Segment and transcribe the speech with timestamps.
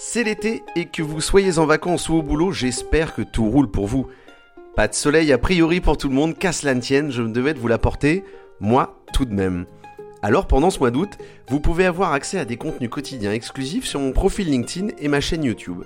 [0.00, 3.68] C'est l'été et que vous soyez en vacances ou au boulot, j'espère que tout roule
[3.68, 4.06] pour vous.
[4.76, 7.32] Pas de soleil a priori pour tout le monde, qu'à cela ne tienne, je me
[7.32, 8.22] devais de vous l'apporter,
[8.60, 9.66] moi tout de même.
[10.22, 13.98] Alors pendant ce mois d'août, vous pouvez avoir accès à des contenus quotidiens exclusifs sur
[13.98, 15.82] mon profil LinkedIn et ma chaîne YouTube.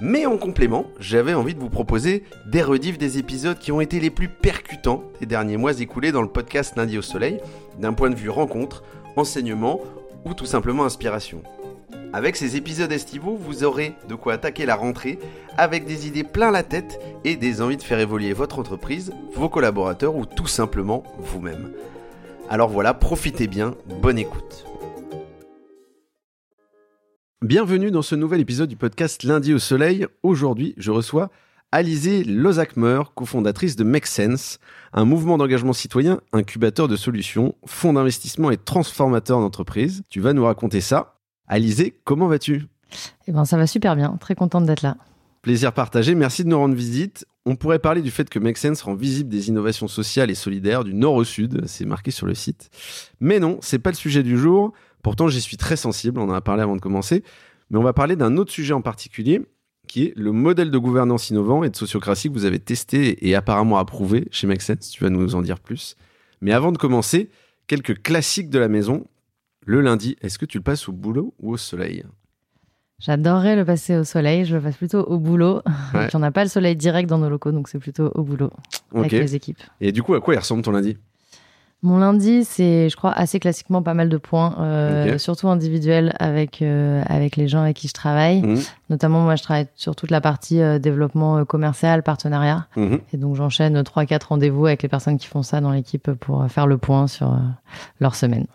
[0.00, 4.00] Mais en complément, j'avais envie de vous proposer des rediffs des épisodes qui ont été
[4.00, 7.38] les plus percutants des derniers mois écoulés dans le podcast Lundi au Soleil,
[7.78, 8.82] d'un point de vue rencontre,
[9.14, 9.78] enseignement
[10.24, 11.44] ou tout simplement inspiration.
[12.14, 15.18] Avec ces épisodes estivaux, vous aurez de quoi attaquer la rentrée
[15.56, 19.48] avec des idées plein la tête et des envies de faire évoluer votre entreprise, vos
[19.48, 21.72] collaborateurs ou tout simplement vous-même.
[22.50, 24.66] Alors voilà, profitez bien, bonne écoute.
[27.40, 30.06] Bienvenue dans ce nouvel épisode du podcast Lundi au Soleil.
[30.22, 31.30] Aujourd'hui, je reçois
[31.72, 34.58] Alizé Lozakmer, cofondatrice de Make Sense,
[34.92, 40.02] un mouvement d'engagement citoyen, incubateur de solutions, fonds d'investissement et transformateur d'entreprise.
[40.10, 41.21] Tu vas nous raconter ça.
[41.48, 42.66] Alizé, comment vas-tu?
[43.26, 44.16] Eh ben, ça va super bien.
[44.20, 44.96] Très contente d'être là.
[45.42, 46.14] Plaisir partagé.
[46.14, 47.26] Merci de nous rendre visite.
[47.44, 50.84] On pourrait parler du fait que Make Sense rend visible des innovations sociales et solidaires
[50.84, 51.62] du nord au sud.
[51.66, 52.70] C'est marqué sur le site.
[53.20, 54.72] Mais non, c'est pas le sujet du jour.
[55.02, 56.20] Pourtant, j'y suis très sensible.
[56.20, 57.24] On en a parlé avant de commencer.
[57.70, 59.42] Mais on va parler d'un autre sujet en particulier
[59.88, 63.34] qui est le modèle de gouvernance innovant et de sociocratie que vous avez testé et
[63.34, 64.90] apparemment approuvé chez Make Sense.
[64.90, 65.96] Tu vas nous en dire plus.
[66.40, 67.30] Mais avant de commencer,
[67.66, 69.06] quelques classiques de la maison.
[69.64, 72.04] Le lundi, est-ce que tu le passes au boulot ou au soleil?
[72.98, 75.62] J'adorerais le passer au soleil, je le passe plutôt au boulot.
[75.94, 76.08] Ouais.
[76.14, 78.50] on n'a pas le soleil direct dans nos locaux, donc c'est plutôt au boulot
[78.94, 79.60] avec les équipes.
[79.80, 80.96] Et du coup, à quoi il ressemble ton lundi?
[81.82, 85.18] Mon lundi, c'est, je crois, assez classiquement pas mal de points, euh, okay.
[85.18, 88.40] surtout individuels avec, euh, avec les gens avec qui je travaille.
[88.40, 88.60] Mmh.
[88.88, 92.68] Notamment, moi, je travaille sur toute la partie euh, développement commercial, partenariat.
[92.76, 92.96] Mmh.
[93.12, 96.68] Et donc, j'enchaîne 3-4 rendez-vous avec les personnes qui font ça dans l'équipe pour faire
[96.68, 97.36] le point sur
[98.00, 98.46] leur semaine.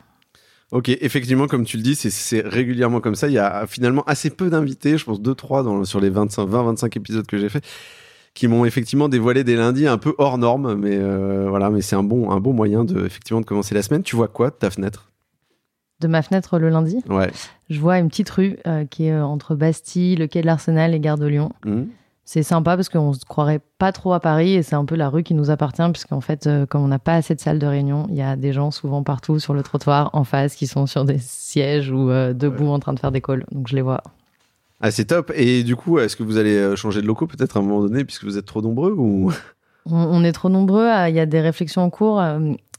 [0.72, 3.28] Ok, effectivement, comme tu le dis, c'est régulièrement comme ça.
[3.28, 7.38] Il y a finalement assez peu d'invités, je pense 2-3 sur les 20-25 épisodes que
[7.38, 7.64] j'ai fait,
[8.34, 10.76] qui m'ont effectivement dévoilé des lundis un peu hors normes.
[10.76, 13.82] Mais euh, voilà, mais c'est un bon, un bon moyen de, effectivement, de commencer la
[13.82, 14.04] semaine.
[14.04, 15.10] Tu vois quoi de ta fenêtre?
[16.02, 17.02] De ma fenêtre le lundi?
[17.10, 17.32] Ouais.
[17.70, 21.00] Je vois une petite rue euh, qui est entre Bastille, le quai de l'Arsenal et
[21.00, 21.52] Gare de Lyon.
[21.66, 21.84] Mmh
[22.28, 25.08] c'est sympa parce qu'on se croirait pas trop à Paris et c'est un peu la
[25.08, 27.66] rue qui nous appartient puisqu'en fait, euh, comme on n'a pas assez de salles de
[27.66, 30.88] réunion, il y a des gens souvent partout sur le trottoir en face qui sont
[30.88, 32.72] sur des sièges ou euh, debout ouais.
[32.72, 33.46] en train de faire des calls.
[33.54, 34.04] Donc je les vois.
[34.82, 35.32] Ah, c'est top.
[35.36, 38.04] Et du coup, est-ce que vous allez changer de locaux peut-être à un moment donné
[38.04, 39.32] puisque vous êtes trop nombreux ou?
[39.90, 40.90] On est trop nombreux.
[41.08, 42.22] Il y a des réflexions en cours.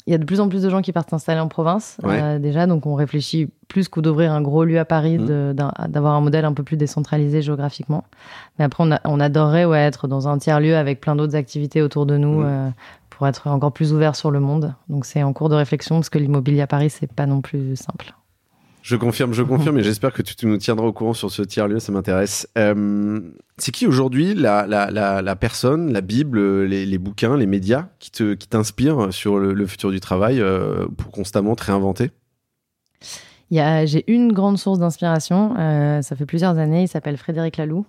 [0.09, 2.19] Il y a de plus en plus de gens qui partent s'installer en province ouais.
[2.23, 5.53] euh, déjà, donc on réfléchit plus qu'au d'ouvrir un gros lieu à Paris, Mmh.
[5.89, 8.05] d'avoir un modèle un peu plus décentralisé géographiquement.
[8.59, 11.37] Mais après, on, a, on adorerait ouais, être dans un tiers lieu avec plein d'autres
[11.37, 12.47] activités autour de nous Mmh.
[12.47, 12.69] euh,
[13.11, 14.75] pour être encore plus ouvert sur le monde.
[14.89, 17.77] Donc c'est en cours de réflexion parce que l'immobilier à Paris, c'est pas non plus
[17.77, 18.15] simple.
[18.89, 21.43] Je confirme, je confirme, et j'espère que tu, tu nous tiendras au courant sur ce
[21.43, 22.49] tiers-lieu, ça m'intéresse.
[22.57, 23.21] Euh,
[23.59, 27.89] c'est qui aujourd'hui la, la, la, la, personne, la Bible, les, les, bouquins, les médias
[27.99, 32.13] qui, te, qui t'inspirent sur le, le, futur du travail euh, pour constamment te réinventer?
[33.51, 37.85] J'ai une grande source d'inspiration, euh, ça fait plusieurs années, il s'appelle Frédéric Laloux.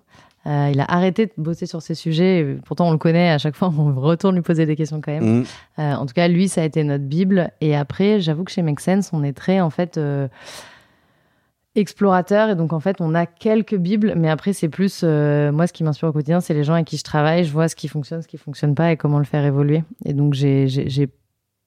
[0.48, 2.58] Euh, il a arrêté de bosser sur ces sujets.
[2.66, 3.30] Pourtant, on le connaît.
[3.30, 5.40] À chaque fois, on retourne lui poser des questions quand même.
[5.40, 5.44] Mmh.
[5.80, 7.52] Euh, en tout cas, lui, ça a été notre bible.
[7.62, 10.28] Et après, j'avoue que chez Make Sense, on est très en fait euh,
[11.76, 12.50] explorateur.
[12.50, 15.74] Et donc, en fait, on a quelques bibles, mais après, c'est plus euh, moi, ce
[15.74, 17.44] qui m'inspire au quotidien, c'est les gens avec qui je travaille.
[17.44, 19.84] Je vois ce qui fonctionne, ce qui fonctionne pas, et comment le faire évoluer.
[20.06, 21.10] Et donc, j'ai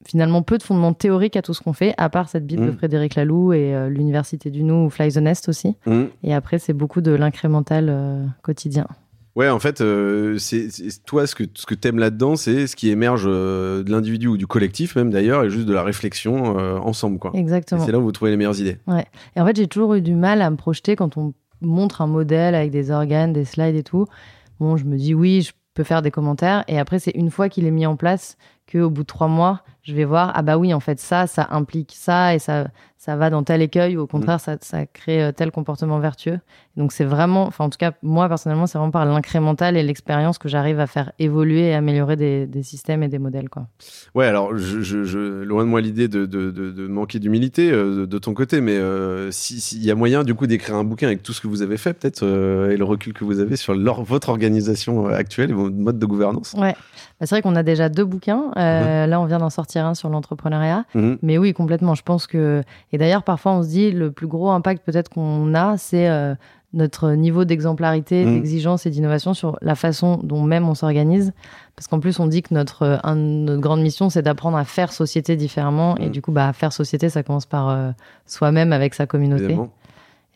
[0.05, 2.67] finalement peu de fondements théoriques à tout ce qu'on fait, à part cette bible Mmh.
[2.67, 5.75] de Frédéric Laloux et euh, l'université du Nou ou Fly the Nest aussi.
[5.85, 6.03] Mmh.
[6.23, 8.87] Et après, c'est beaucoup de l'incrémental euh, quotidien.
[9.35, 10.69] Ouais, en fait, euh, c'est
[11.05, 14.37] toi ce que ce que t'aimes là-dedans, c'est ce qui émerge euh, de l'individu ou
[14.37, 17.31] du collectif même d'ailleurs, et juste de la réflexion euh, ensemble, quoi.
[17.33, 17.83] Exactement.
[17.83, 18.77] C'est là où vous trouvez les meilleures idées.
[18.85, 19.05] Ouais.
[19.35, 22.07] Et en fait, j'ai toujours eu du mal à me projeter quand on montre un
[22.07, 24.05] modèle avec des organes, des slides et tout.
[24.59, 27.49] Bon, je me dis oui, je peux faire des commentaires, et après, c'est une fois
[27.49, 28.37] qu'il est mis en place
[28.71, 31.47] qu'au bout de trois mois, je vais voir ah bah oui, en fait, ça, ça
[31.49, 32.67] implique ça et ça
[33.03, 34.39] ça va dans tel écueil ou au contraire, mmh.
[34.39, 36.39] ça, ça crée tel comportement vertueux.
[36.77, 40.37] Donc c'est vraiment, enfin en tout cas moi personnellement, c'est vraiment par l'incrémental et l'expérience
[40.37, 43.67] que j'arrive à faire évoluer et améliorer des, des, systèmes et des modèles quoi.
[44.15, 47.71] Ouais, alors je, je, je loin de moi l'idée de, de, de, de, manquer d'humilité
[47.71, 50.85] euh, de ton côté, mais euh, s'il si y a moyen du coup d'écrire un
[50.85, 53.41] bouquin avec tout ce que vous avez fait peut-être euh, et le recul que vous
[53.41, 56.53] avez sur leur, votre organisation actuelle et votre mode de gouvernance?
[56.57, 56.73] Ouais,
[57.19, 58.51] bah, c'est vrai qu'on a déjà deux bouquins.
[58.55, 59.09] Mmh.
[59.09, 61.13] Là, on vient d'en sortir un sur l'entrepreneuriat, mmh.
[61.21, 61.93] mais oui complètement.
[61.93, 62.63] Je pense que
[62.93, 66.35] et d'ailleurs, parfois, on se dit le plus gros impact peut-être qu'on a, c'est euh,
[66.73, 68.33] notre niveau d'exemplarité, mmh.
[68.35, 71.33] d'exigence et d'innovation sur la façon dont même on s'organise.
[71.75, 74.93] Parce qu'en plus, on dit que notre, un, notre grande mission, c'est d'apprendre à faire
[74.93, 75.95] société différemment.
[75.95, 76.01] Mmh.
[76.03, 77.89] Et du coup, bah, faire société, ça commence par euh,
[78.27, 79.45] soi-même avec sa communauté.
[79.45, 79.71] Évidemment.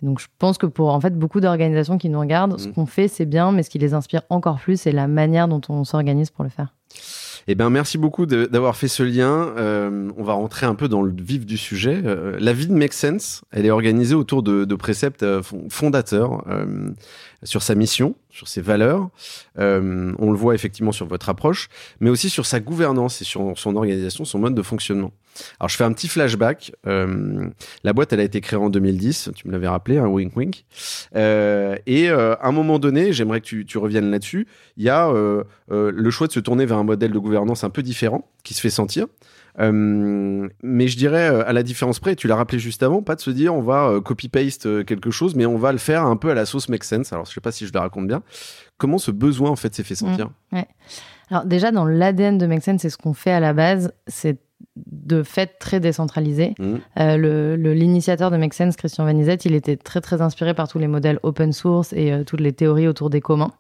[0.02, 2.74] Et donc, je pense que pour en fait beaucoup d'organisations qui nous regardent, ce Mhm.
[2.74, 5.62] qu'on fait, c'est bien, mais ce qui les inspire encore plus, c'est la manière dont
[5.70, 6.74] on s'organise pour le faire.
[7.50, 9.54] Eh bien, merci beaucoup d'avoir fait ce lien.
[9.58, 12.02] Euh, on va rentrer un peu dans le vif du sujet.
[12.06, 15.68] Euh, la vie de Make Sense, elle est organisée autour de, de préceptes euh, fon-
[15.70, 16.44] fondateurs
[17.44, 19.10] sur sa mission, sur ses valeurs.
[19.60, 21.70] Euh, on le voit effectivement sur votre approche,
[22.00, 25.12] mais aussi sur sa gouvernance et sur son organisation, son mode de fonctionnement.
[25.60, 26.72] Alors, je fais un petit flashback.
[26.88, 27.48] Euh,
[27.84, 29.30] la boîte, elle a été créée en 2010.
[29.36, 30.66] Tu me l'avais rappelé, un wink wink.
[31.16, 34.48] Euh, et à un moment donné, j'aimerais que tu, tu reviennes là-dessus.
[34.78, 35.12] Il y a
[35.70, 38.62] le choix de se tourner vers un modèle de gouvernance un peu différent qui se
[38.62, 39.06] fait sentir.
[39.60, 43.16] Euh, mais je dirais euh, à la différence près, tu l'as rappelé juste avant, pas
[43.16, 46.16] de se dire on va euh, copy-paste quelque chose, mais on va le faire un
[46.16, 47.12] peu à la sauce make sense.
[47.12, 48.22] Alors je sais pas si je le raconte bien.
[48.78, 50.30] Comment ce besoin en fait s'est fait sentir
[51.30, 54.38] Alors déjà, dans l'ADN de Make Sense, c'est ce qu'on fait à la base, c'est
[54.76, 56.54] de fait très décentralisé.
[56.60, 56.80] Mhm.
[57.00, 60.68] Euh, le- le- L'initiateur de Make Sense, Christian Vanizet, il était très très inspiré par
[60.68, 63.52] tous les modèles open source et euh, toutes les théories autour des communs.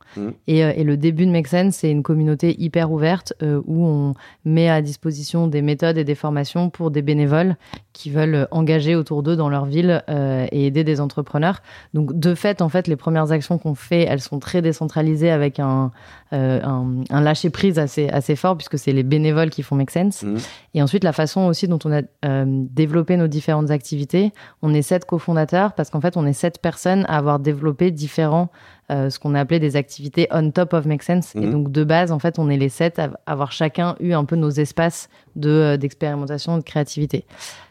[0.48, 4.14] Et, euh, et le début de Make Sense, c'est une communauté hyper ouverte où on
[4.46, 7.56] met à disposition des méthodes et des formations pour des bénévoles
[7.98, 11.62] qui veulent engager autour d'eux dans leur ville euh, et aider des entrepreneurs.
[11.96, 15.60] Donc de fait, en fait, les premières actions qu'on fait, elles sont très décentralisées avec
[15.60, 15.92] un,
[16.32, 19.90] euh, un, un lâcher prise assez assez fort puisque c'est les bénévoles qui font Make
[19.92, 20.22] Sense.
[20.24, 20.38] Mhm.
[20.76, 24.84] Et ensuite, la façon aussi dont on a euh, développé nos différentes activités, on est
[24.84, 28.50] sept cofondateurs parce qu'en fait, on est sept personnes à avoir développé différents,
[28.92, 31.36] euh, ce qu'on a appelé des activités on top of Make Sense.
[31.36, 31.52] Et Mhm.
[31.52, 34.36] donc, de base, en fait, on est les sept à avoir chacun eu un peu
[34.36, 37.26] nos espaces de euh, d'expérimentation, de créativité.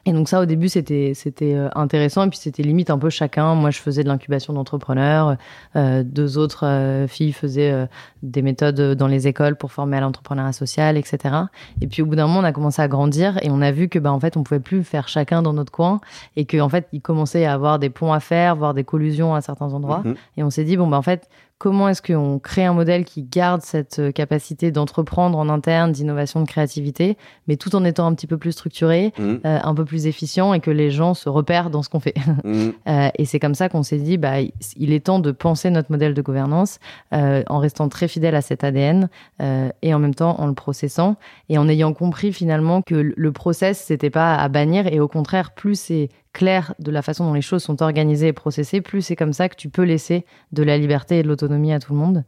[0.07, 3.11] Et donc ça, au début, c'était c'était euh, intéressant et puis c'était limite un peu
[3.11, 3.55] chacun.
[3.57, 5.37] Moi, je faisais de l'incubation d'entrepreneurs,
[5.75, 7.87] euh, deux autres euh, filles faisaient euh,
[8.23, 11.35] des méthodes dans les écoles pour former à l'entrepreneuriat social, etc.
[11.81, 13.89] Et puis au bout d'un moment, on a commencé à grandir et on a vu
[13.89, 16.01] que bah en fait, on pouvait plus faire chacun dans notre coin
[16.37, 19.35] et que en fait, il commençait à avoir des ponts à faire, voire des collusions
[19.35, 20.03] à certains endroits.
[20.05, 20.15] Mhm.
[20.37, 21.29] Et on s'est dit bon bah en fait,
[21.59, 26.41] comment est-ce qu'on crée un modèle qui garde cette euh, capacité d'entreprendre en interne, d'innovation,
[26.43, 27.17] de créativité,
[27.49, 29.41] mais tout en étant un petit peu plus structuré, Mhm.
[29.47, 32.15] euh, un peu plus efficient et que les gens se repèrent dans ce qu'on fait.
[32.45, 32.73] Mhm.
[32.89, 34.35] Euh, et c'est comme ça qu'on s'est dit, bah,
[34.77, 36.79] il est temps de penser notre modèle de gouvernance
[37.13, 39.09] euh, en restant très fidèle à cet ADN
[39.43, 41.17] euh, et en même temps en le processant
[41.49, 45.53] et en ayant compris finalement que le process c'était pas à bannir et au contraire
[45.53, 49.17] plus c'est clair de la façon dont les choses sont organisées et processées, plus c'est
[49.17, 51.99] comme ça que tu peux laisser de la liberté et de l'autonomie à tout le
[51.99, 52.25] monde.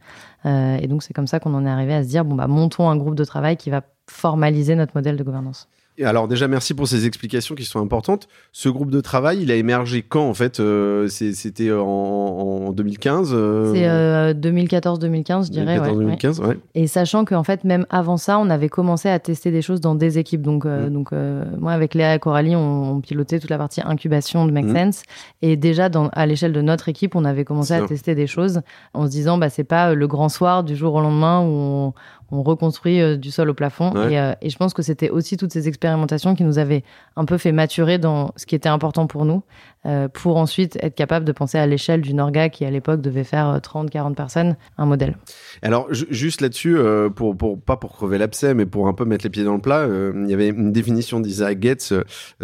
[0.47, 2.47] Euh, et donc c'est comme ça qu'on en est arrivé à se dire bon bah
[2.47, 5.69] montons un groupe de travail qui va formaliser notre modèle de gouvernance.
[6.05, 8.29] Alors déjà merci pour ces explications qui sont importantes.
[8.53, 13.31] Ce groupe de travail, il a émergé quand en fait Euh, C'était en, en 2015
[13.35, 15.79] euh, C'est euh, 2014-2015, je dirais.
[15.79, 15.95] ouais, ouais.
[15.95, 16.59] 2015, ouais.
[16.75, 19.95] Et sachant qu'en fait, même avant ça, on avait commencé à tester des choses dans
[19.95, 20.43] des équipes.
[20.43, 20.93] Donc, euh, Mm.
[20.93, 24.53] donc euh, moi, avec Léa et Coralie, on, on pilotait toute la partie incubation de
[24.53, 24.77] Make Mm.
[24.77, 25.03] Sense.
[25.43, 28.61] Et déjà, dans, à l'échelle de notre équipe, on avait commencé à tester des choses
[28.95, 31.47] en se disant, bah, c'est pas euh, le grand soir du jour au lendemain où
[31.51, 31.93] on,
[32.31, 33.93] on reconstruit euh, du sol au plafond.
[33.93, 34.13] Ouais.
[34.13, 36.85] Et, euh, et je pense que c'était aussi toutes ces expérimentations qui nous avaient
[37.17, 39.43] un peu fait maturer dans ce qui était important pour nous,
[39.87, 43.25] euh, pour ensuite être capable de penser à l'échelle d'une orga qui, à l'époque, devait
[43.25, 45.17] faire 30-40 personnes, un modèle.
[45.63, 46.77] Alors ju- juste là-dessus,
[47.17, 49.61] pour, pour pas pour crever l'abcès, mais pour un peu mettre les pieds dans le
[49.61, 51.93] plat, il y avait une définition d'Isaac Getz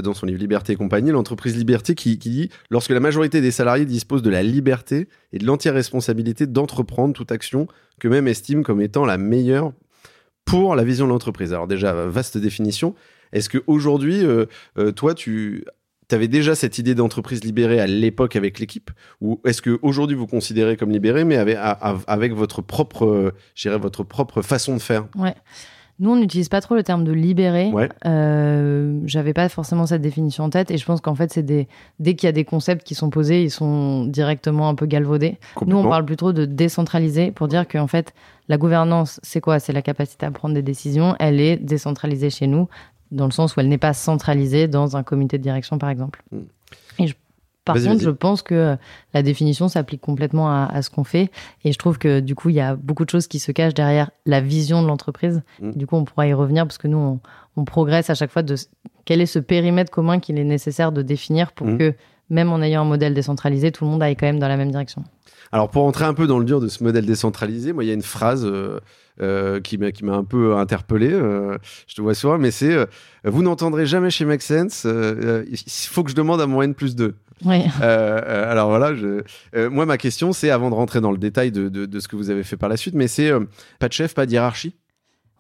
[0.00, 3.50] dans son livre Liberté et compagnie, l'entreprise liberté, qui, qui dit lorsque la majorité des
[3.50, 7.66] salariés disposent de la liberté et de l'entière responsabilité d'entreprendre toute action
[8.00, 9.72] que même estiment comme étant la meilleure
[10.44, 11.52] pour la vision de l'entreprise.
[11.52, 12.94] Alors déjà vaste définition.
[13.32, 14.46] Est-ce que aujourd'hui, euh,
[14.78, 15.64] euh, toi, tu
[16.10, 18.90] avais déjà cette idée d'entreprise libérée à l'époque avec l'équipe?
[19.20, 24.42] Ou est-ce que aujourd'hui vous considérez comme libéré mais avec, votre propre euh, votre propre
[24.42, 25.06] façon de faire?
[26.00, 27.70] Nous, on n'utilise pas trop le terme de libérer.
[27.70, 27.88] Ouais.
[28.04, 31.68] Euh, J'avais pas forcément cette définition en tête et je pense qu'en fait, c'est des
[32.00, 35.38] dès qu'il y a des concepts qui sont posés, ils sont directement un peu galvaudés.
[35.66, 38.12] Nous, on parle plutôt de décentraliser pour dire qu'en fait,
[38.48, 39.60] la gouvernance, c'est quoi?
[39.60, 41.14] C'est la capacité à prendre des décisions.
[41.20, 42.68] Elle est décentralisée chez nous,
[43.12, 46.22] dans le sens où elle n'est pas centralisée dans un comité de direction, par exemple.
[46.32, 46.38] Mm.
[46.98, 47.14] Et je-
[47.64, 48.76] par contre, je pense que
[49.14, 51.30] la définition s'applique complètement à, à ce qu'on fait.
[51.64, 53.74] Et je trouve que du coup, il y a beaucoup de choses qui se cachent
[53.74, 55.42] derrière la vision de l'entreprise.
[55.60, 55.70] Mm.
[55.72, 57.20] Du coup, on pourra y revenir parce que nous, on,
[57.56, 58.54] on progresse à chaque fois de
[59.04, 61.78] quel est ce périmètre commun qu'il est nécessaire de définir pour Mm.
[61.78, 61.94] que,
[62.30, 64.70] même en ayant un modèle décentralisé, tout le monde aille quand même dans la même
[64.70, 65.02] direction.
[65.52, 67.90] alors pour entrer un peu dans le dur de ce modèle décentralisé moi il y
[67.90, 68.80] a une phrase euh,
[69.20, 72.86] euh, qui m'a un peu interpellé euh, je te vois souvent mais c'est euh,
[73.24, 76.62] vous n'entendrez jamais chez Make Sense euh, euh, il faut que je demande à mon
[76.62, 77.14] N plus 2
[77.44, 77.62] Oui.
[77.82, 79.22] Euh, euh, alors voilà, je,
[79.56, 82.08] euh, moi ma question c'est, avant de rentrer dans le détail de, de, de ce
[82.08, 83.40] que vous avez fait par la suite, mais c'est euh,
[83.78, 84.76] pas de chef, pas de hiérarchie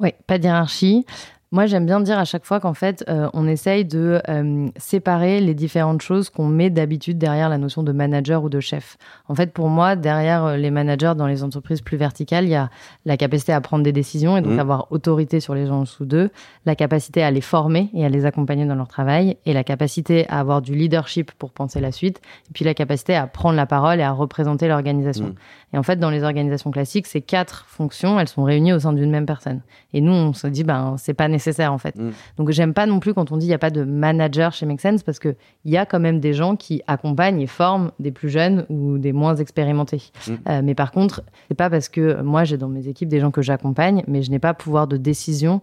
[0.00, 1.06] Oui, pas de hiérarchie.
[1.52, 5.40] Moi, j'aime bien dire à chaque fois qu'en fait, euh, on essaye de euh, séparer
[5.40, 8.96] les différentes choses qu'on met d'habitude derrière la notion de manager ou de chef.
[9.28, 12.54] En fait, pour moi, derrière euh, les managers dans les entreprises plus verticales, il y
[12.56, 12.70] a
[13.04, 14.58] la capacité à prendre des décisions et donc Mhm.
[14.58, 16.30] avoir autorité sur les gens en dessous d'eux,
[16.66, 20.26] la capacité à les former et à les accompagner dans leur travail, et la capacité
[20.28, 23.66] à avoir du leadership pour penser la suite, et puis la capacité à prendre la
[23.66, 25.26] parole et à représenter l'organisation.
[25.26, 25.34] Mhm.
[25.74, 28.92] Et en fait, dans les organisations classiques, ces quatre fonctions, elles sont réunies au sein
[28.92, 29.60] d'une même personne.
[29.92, 31.96] Et nous, on se dit, ben, c'est pas nécessaire, en fait.
[31.96, 32.10] Mm.
[32.36, 34.66] Donc, j'aime pas non plus quand on dit il n'y a pas de manager chez
[34.66, 38.12] Make Sense parce qu'il y a quand même des gens qui accompagnent et forment des
[38.12, 40.12] plus jeunes ou des moins expérimentés.
[40.28, 40.32] Mm.
[40.48, 43.32] Euh, mais par contre, c'est pas parce que moi, j'ai dans mes équipes des gens
[43.32, 45.60] que j'accompagne, mais je n'ai pas pouvoir de décision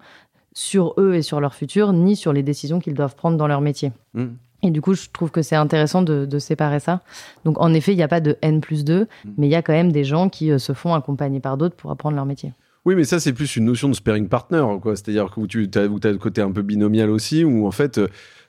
[0.51, 3.62] sur eux et sur leur futur, ni sur les décisions qu'ils doivent prendre dans leur
[3.62, 3.94] métier.
[4.13, 4.25] Mm.
[4.63, 7.01] Et du coup, je trouve que c'est intéressant de, de séparer ça.
[7.46, 9.30] Donc, en effet, il n'y a pas de N plus 2, Mm.
[9.38, 11.75] mais il y a quand même des gens qui euh, se font accompagner par d'autres
[11.75, 12.53] pour apprendre leur métier.
[12.86, 14.96] Oui, mais ça, c'est plus une notion de sparing partner, quoi.
[14.96, 18.00] C'est-à-dire que tu as, où as le côté un peu binomial aussi, où en fait,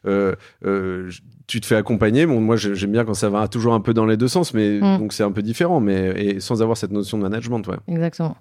[0.07, 1.11] euh, euh,
[1.47, 2.25] tu te fais accompagner.
[2.27, 4.55] Bon, moi, j'ai- j'aime bien quand ça va toujours un peu dans les deux sens,
[4.55, 4.99] mais Mm.
[4.99, 7.77] donc c'est un peu différent, mais et sans avoir cette notion de management, ouais.
[7.89, 8.37] Exactement.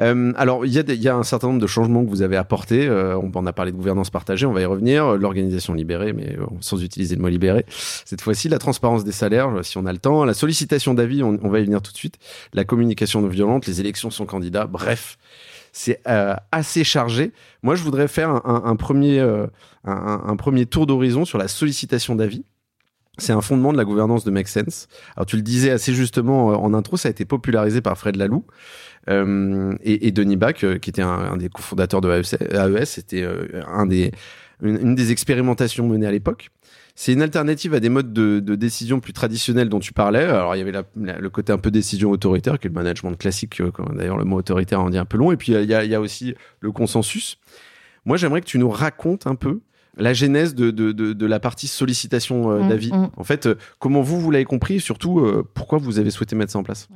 [0.00, 2.36] Euh, alors, il y, a y a un certain nombre de changements que vous avez
[2.36, 2.86] apportés.
[2.86, 5.04] Euh, on en a parlé de gouvernance partagée, on va y revenir.
[5.06, 7.64] Euh, L'organisation libérée, mais euh, sans utiliser le mot libéré.
[8.04, 10.24] Cette fois-ci, la transparence des salaires, euh, si on a le temps.
[10.24, 12.18] La sollicitation d'avis, on, on va y venir tout de suite.
[12.54, 14.66] La communication non violente, les élections sans candidat.
[14.66, 15.18] Bref,
[15.72, 17.32] c'est euh, assez chargé.
[17.62, 19.48] Moi, je voudrais faire un, un- premier, un,
[19.84, 22.44] un- premier tour d'horizon sur la sollicitation d'avis.
[23.20, 24.86] C'est un fondement de la gouvernance de Make Sense.
[25.16, 28.44] Alors, tu le disais assez justement en intro, ça a été popularisé par Fred Laloux.
[29.08, 33.22] Euh, et, et Denis Bach, euh, qui était un, un des cofondateurs de AES, c'était
[33.22, 34.12] euh, un des,
[34.62, 36.50] une, une des expérimentations menées à l'époque.
[36.94, 40.24] C'est une alternative à des modes de, de décision plus traditionnels dont tu parlais.
[40.24, 42.74] Alors, il y avait la- la- le côté un peu décision autoritaire, qui est le
[42.74, 43.60] management classique.
[43.60, 45.30] euh, D'ailleurs, le mot autoritaire en dit un peu long.
[45.30, 47.38] Et puis, il y a, il y a aussi le consensus.
[48.04, 49.60] Moi, j'aimerais que tu nous racontes un peu
[49.96, 52.92] la genèse de, de, de, de la partie sollicitation euh, Mm, d'avis.
[52.92, 53.10] mm.
[53.16, 56.34] En fait, euh, comment vous, vous l'avez compris et surtout, euh, pourquoi vous avez souhaité
[56.36, 56.88] mettre ça en place?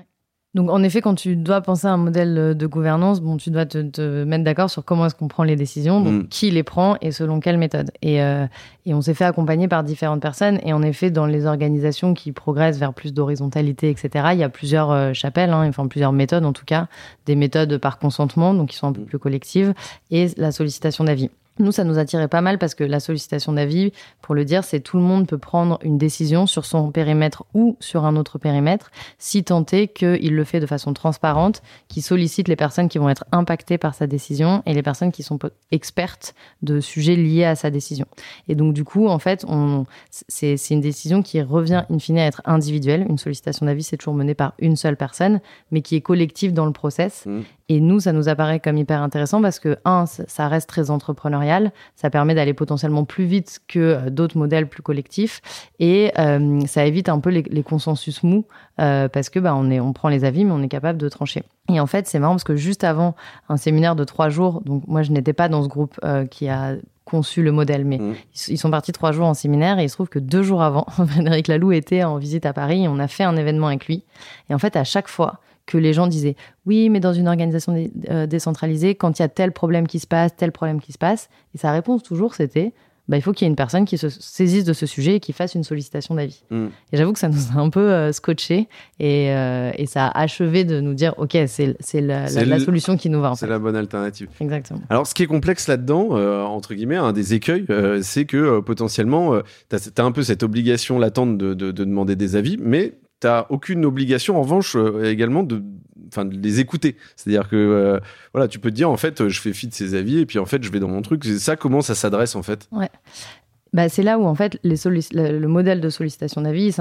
[0.54, 3.50] Donc, en effet, quand tu dois penser à un modèle euh, de gouvernance, bon, tu
[3.50, 6.28] dois te, te mettre d'accord sur comment est-ce qu'on prend les décisions, donc Mm.
[6.28, 7.90] qui les prend et selon quelle méthode.
[8.02, 8.46] Et, euh,
[8.84, 10.58] et on s'est fait accompagner par différentes personnes.
[10.62, 14.50] Et en effet, dans les organisations qui progressent vers plus d'horizontalité, etc., il y a
[14.50, 16.86] plusieurs euh, chapelles, hein, enfin plusieurs méthodes en tout cas,
[17.24, 19.06] des méthodes par consentement, donc qui sont un peu Mm.
[19.06, 19.72] plus collectives,
[20.10, 21.30] et la sollicitation d'avis.
[21.58, 23.92] Nous, ça nous attirait pas mal parce que la sollicitation d'avis,
[24.22, 27.76] pour le dire, c'est tout le monde peut prendre une décision sur son périmètre ou
[27.78, 32.48] sur un autre périmètre, si tant est qu'il le fait de façon transparente, qui sollicite
[32.48, 35.38] les personnes qui vont être impactées par sa décision et les personnes qui sont
[35.70, 38.06] expertes de sujets liés à sa décision.
[38.48, 42.18] Et donc, du coup, en fait, on, c'est c'est une décision qui revient in fine
[42.18, 43.06] à être individuelle.
[43.08, 45.40] Une sollicitation d'avis, c'est toujours menée par une seule personne,
[45.70, 47.26] mais qui est collective dans le process.
[47.26, 47.40] Mm.
[47.68, 51.41] Et nous, ça nous apparaît comme hyper intéressant parce que, un, ça reste très entrepreneurial,
[51.96, 55.40] ça permet d'aller potentiellement plus vite que euh, d'autres modèles plus collectifs,
[55.78, 58.44] et euh, ça évite un peu les, les consensus mous
[58.80, 61.08] euh, parce que bah, on, est, on prend les avis, mais on est capable de
[61.08, 61.42] trancher.
[61.68, 63.14] Et en fait, c'est marrant parce que juste avant
[63.48, 66.48] un séminaire de trois jours, donc moi, je n'étais pas dans ce groupe euh, qui
[66.48, 68.14] a conçu le modèle, mais Mm.
[68.34, 70.62] ils ils sont partis trois jours en séminaire et il se trouve que deux jours
[70.62, 73.86] avant, Frédéric Laloux était en visite à Paris et on a fait un événement avec
[73.86, 74.04] lui.
[74.48, 77.72] Et en fait, à chaque fois que les gens disaient oui, mais dans une organisation
[77.72, 80.92] dé- euh, décentralisée, quand il y a tel problème qui se passe, tel problème qui
[80.92, 82.72] se passe, et sa réponse toujours c'était
[83.08, 85.20] bah, il faut qu'il y ait une personne qui se saisisse de ce sujet et
[85.20, 86.44] qui fasse une sollicitation d'avis.
[86.50, 86.66] Mm.
[86.92, 88.68] Et j'avoue que ça nous a un peu euh, scotché
[89.00, 93.10] et, euh, et ça a achevé de nous dire ok, c'est la, la- solution qui
[93.10, 94.28] nous va C'est la bonne alternative.
[94.40, 94.80] Exactement.
[94.88, 97.66] Alors, ce qui est complexe là-dedans, euh, entre guillemets, un des écueils,
[98.02, 99.34] c'est que potentiellement,
[99.68, 102.94] tu as, un peu cette obligation latente de, de- de demander des avis, mais
[103.26, 105.62] tu aucune obligation, en revanche, euh, également de,
[106.08, 106.96] enfin, de les écouter.
[107.16, 108.00] C'est-à-dire que euh,
[108.32, 110.38] voilà, tu peux te dire, en fait, je fais fi de ces avis, et puis
[110.38, 111.24] en fait, je vais dans mon truc.
[111.24, 112.68] C'est ça, comment ça s'adresse, en fait
[113.74, 116.72] Bah, c'est là où en fait les le, le modèle de sollicitation d'avis il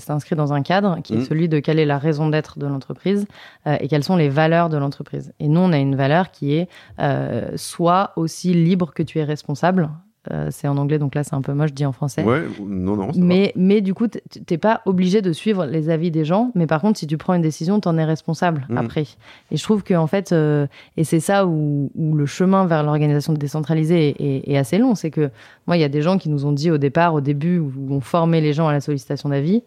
[0.00, 1.24] s'inscrit- dans un cadre qui est Mhm.
[1.24, 3.26] celui de quelle est la raison d'être de l'entreprise
[3.66, 5.32] euh, et quelles sont les valeurs de l'entreprise.
[5.40, 6.68] Et nous, on a une valeur qui est
[7.00, 9.90] euh, soit aussi libre que tu es responsable.
[10.32, 12.22] Euh, c'est en anglais, donc là c'est un peu moche dit en français.
[12.24, 13.12] Ouais, non, non.
[13.12, 13.24] ça va.
[13.26, 16.50] Mais, mais du coup, t- t'es pas obligé de suivre les avis des gens.
[16.54, 18.78] Mais par contre, si tu prends une décision, t'en es responsable Mhm.
[18.78, 19.04] après.
[19.50, 20.66] Et je trouve que en fait, euh,
[20.96, 24.94] et c'est ça où, où le chemin vers l'organisation décentralisée est, est- est assez long.
[24.94, 25.30] C'est que
[25.66, 27.72] moi, il y a des gens qui nous ont dit au départ, au début, où
[27.90, 29.62] on formait les gens à la sollicitation d'avis,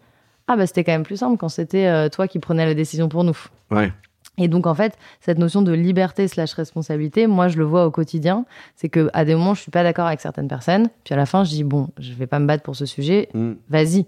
[0.48, 3.08] ah bah c'était quand même plus simple quand c'était euh, toi qui prenais la décision
[3.08, 3.36] pour nous.
[3.70, 3.92] Ouais.
[4.38, 7.90] Et donc, en fait, cette notion de liberté slash responsabilité, moi, je le vois au
[7.90, 8.46] quotidien.
[8.74, 10.88] C'est que à des moments, je suis pas d'accord avec certaines personnes.
[11.04, 13.28] Puis à la fin, je dis, bon, je vais pas me battre pour ce sujet.
[13.34, 13.52] Mm.
[13.68, 14.06] Vas-y.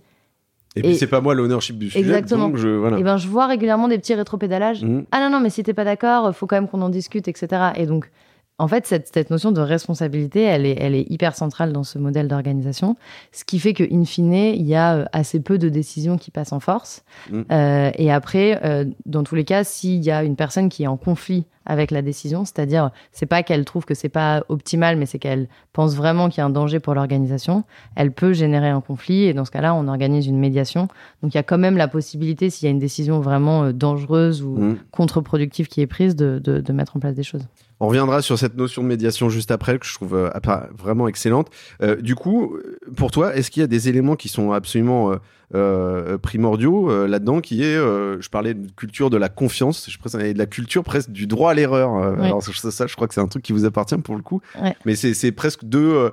[0.74, 2.00] Et puis, c'est pas moi l'ownership du sujet.
[2.00, 2.48] Exactement.
[2.48, 2.98] Donc, je, voilà.
[2.98, 4.82] Et ben, je vois régulièrement des petits rétropédalages.
[4.82, 5.04] Mm.
[5.12, 7.72] Ah non, non, mais si t'es pas d'accord, faut quand même qu'on en discute, etc.
[7.76, 8.10] Et donc,
[8.62, 11.98] En fait, cette, cette, notion de responsabilité, elle est, elle est hyper centrale dans ce
[11.98, 12.94] modèle d'organisation,
[13.32, 16.30] ce qui fait que, in fine, il y a euh, assez peu de décisions qui
[16.30, 17.02] passent en force.
[17.28, 17.40] Mm.
[17.50, 20.86] Euh, et après, euh, dans tous les cas, s'il y a une personne qui est
[20.86, 25.06] en conflit avec la décision, c'est-à-dire c'est pas qu'elle trouve que c'est pas optimal, mais
[25.06, 27.64] c'est qu'elle pense vraiment qu'il y a un danger pour l'organisation,
[27.96, 30.86] elle peut générer un conflit et dans ce cas-là, on organise une médiation.
[31.22, 34.42] Donc il y a quand même la possibilité, s'il y a une décision vraiment dangereuse
[34.42, 34.78] ou mmh.
[34.92, 37.46] contre-productive qui est prise, de, de, de mettre en place des choses.
[37.82, 40.30] On reviendra sur cette notion de médiation juste après, que je trouve euh,
[40.78, 41.48] vraiment excellente.
[41.82, 42.56] Euh, du coup,
[42.96, 45.16] pour toi, est-ce qu'il y a des éléments qui sont absolument euh,
[45.56, 50.12] euh primordiaux euh, là-dedans, qui est, je parlais de culture de la confiance, je pense
[50.12, 51.96] de la culture presque du droit à l'erreur.
[52.22, 54.76] Alors ça, je crois que c'est un truc qui vous appartient pour le coup, ouais.
[54.84, 56.12] mais c'est presque deux,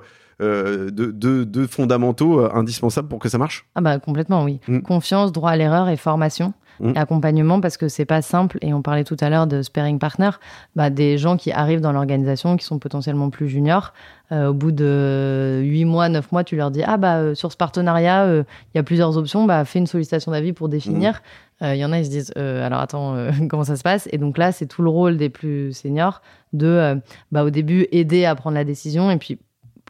[1.68, 3.64] fondamentaux indispensables pour que ça marche.
[3.76, 4.58] Ah bah complètement, oui.
[4.66, 4.80] Mmh.
[4.80, 6.52] Confiance, droit à l'erreur et formation.
[6.80, 6.92] Mmh.
[6.96, 8.58] accompagnement parce que c'est pas simple.
[8.62, 10.30] Et on parlait tout à l'heure de sparing partner,
[10.76, 13.92] bah, des gens qui arrivent dans l'organisation qui sont potentiellement plus juniors.
[14.32, 17.52] Euh, au bout de 8 mois, 9 mois, tu leur dis Ah, bah, euh, sur
[17.52, 18.42] ce partenariat, il euh,
[18.74, 21.22] y a plusieurs options, bah, fais une sollicitation d'avis pour définir.
[21.60, 21.74] Il mmh.
[21.74, 23.14] y en a, ils se disent Alors attends,
[23.50, 24.08] comment ça se passe?
[24.12, 26.22] Et donc là, c'est tout le rôle des plus seniors
[26.54, 26.98] de,
[27.30, 29.38] bah, au début, aider à prendre la décision et puis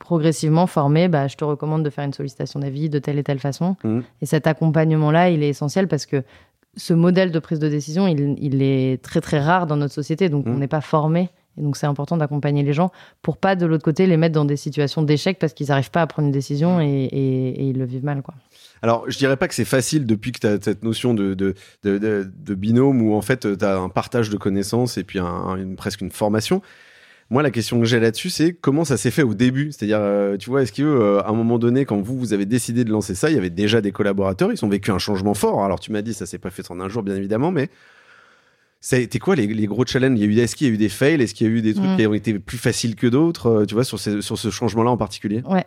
[0.01, 3.39] progressivement former, bah, je te recommande de faire une sollicitation d'avis de telle et telle
[3.39, 3.77] façon.
[3.85, 4.01] Mmh.
[4.23, 6.25] Et cet accompagnement-là, il est essentiel parce que
[6.77, 10.29] ce modèle de prise de décision, il, il, est très très rare dans notre société,
[10.29, 10.51] donc mmh.
[10.53, 11.31] on n'est pas formé.
[11.59, 14.45] Et donc c'est important d'accompagner les gens pour pas de l'autre côté les mettre dans
[14.45, 16.83] des situations d'échec parce qu'ils n'arrivent pas à prendre une décision mmh.
[16.83, 18.23] et, et, et, ils le vivent mal.
[18.23, 18.35] quoi.
[18.83, 21.55] Alors, je dirais pas que c'est facile depuis que tu as cette notion de, de,
[21.83, 25.57] de, de, binôme où en fait tu as un partage de connaissances et puis un,
[25.57, 26.63] une, presque une formation.
[27.31, 29.71] Moi, la question que j'ai là-dessus, c'est comment ça s'est fait au début?
[29.71, 32.83] C'est-à-dire, euh, tu vois, est-ce que euh, un moment donné, quand vous vous avez décidé
[32.83, 35.65] de lancer ça, il y avait déjà des collaborateurs, ils ont vécu un changement fort?
[35.65, 37.71] Alors, tu m'as dit, ça s'est pas fait en un jour, bien évidemment, mais
[38.83, 40.19] ça a été quoi les, les gros challenges?
[40.19, 41.21] Il y a eu, est-ce qu'il y a eu des fails?
[41.21, 41.97] Est-ce qu'il y a eu des trucs mm.
[41.97, 44.91] qui ont été plus faciles que d'autres euh, Tu vois, sur, ces, sur ce changement-là
[44.91, 45.43] en particulier?
[45.47, 45.67] Ouais.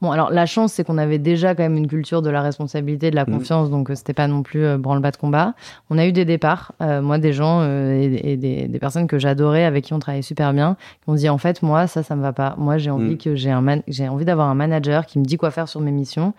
[0.00, 3.10] Bon, alors la chance, c'est qu'on avait déjà quand même une culture de la responsabilité,
[3.10, 3.32] de la mm.
[3.32, 5.54] confiance, donc euh, c'était pas non plus euh, branle-bas de combat.
[5.90, 9.08] On a eu des départs, euh, moi, des gens euh, et, et des, des, personnes
[9.08, 12.04] que j'adorais, avec qui on travaillait super bien, qui ont dit en fait, moi, ça,
[12.04, 12.54] ça me va pas.
[12.58, 13.18] Moi, j'ai envie mm.
[13.18, 15.90] que j'ai un j'ai envie d'avoir un manager qui me dit quoi faire sur mes
[15.90, 16.32] missions.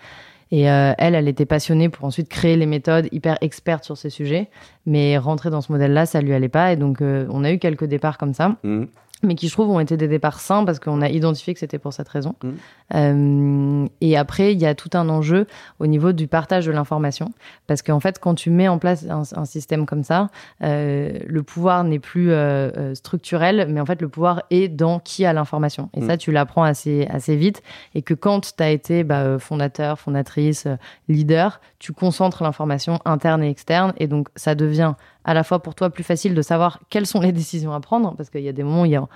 [0.53, 4.11] Et euh, elle, elle était passionnée pour ensuite créer les méthodes, hyper experte sur ces
[4.11, 4.51] sujets.
[4.85, 6.71] Mais rentrer dans ce modèle-là, ça lui allait pas.
[6.71, 8.55] Et donc, euh, on a eu quelques départs comme ça.
[8.63, 8.83] Mmh
[9.23, 11.79] mais qui je trouve ont été des départs sains parce qu'on a identifié que c'était
[11.79, 12.35] pour cette raison.
[12.43, 12.49] Mmh.
[12.95, 15.47] Euh, et après, il y a tout un enjeu
[15.79, 17.31] au niveau du partage de l'information
[17.67, 20.29] parce qu'en fait, quand tu mets en place un, un système comme ça,
[20.63, 25.25] euh, le pouvoir n'est plus euh, structurel, mais en fait, le pouvoir est dans qui
[25.25, 25.89] a l'information.
[25.93, 26.07] Et mmh.
[26.07, 27.63] ça, tu l'apprends assez assez vite.
[27.95, 30.67] Et que quand tu as été bah, fondateur, fondatrice,
[31.07, 34.93] leader, tu concentres l'information interne et externe, et donc ça devient
[35.25, 38.15] à la fois pour toi plus facile de savoir quelles sont les décisions à prendre,
[38.15, 39.07] parce qu'il y a des moments où il y a,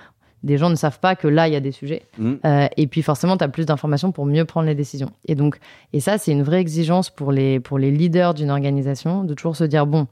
[0.42, 2.02] des gens ne savent pas que là, il y a des sujets.
[2.18, 2.34] Mmh.
[2.44, 5.10] Euh, et puis forcément, tu as plus d'informations pour mieux prendre les décisions.
[5.26, 5.58] Et donc,
[5.92, 9.56] et ça, c'est une vraie exigence pour les, pour les leaders d'une organisation, de toujours
[9.56, 10.06] se dire, bon,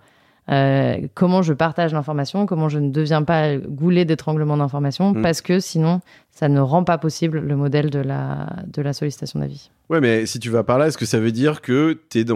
[0.50, 5.22] euh, comment je partage l'information, comment je ne deviens pas goulet d'étranglement d'information, mmh.
[5.22, 6.00] parce que sinon,
[6.36, 9.70] ça ne rend pas possible le modèle de la, de la sollicitation d'avis.
[9.88, 12.26] Ouais, mais si tu vas par là, est-ce que ça veut dire que tu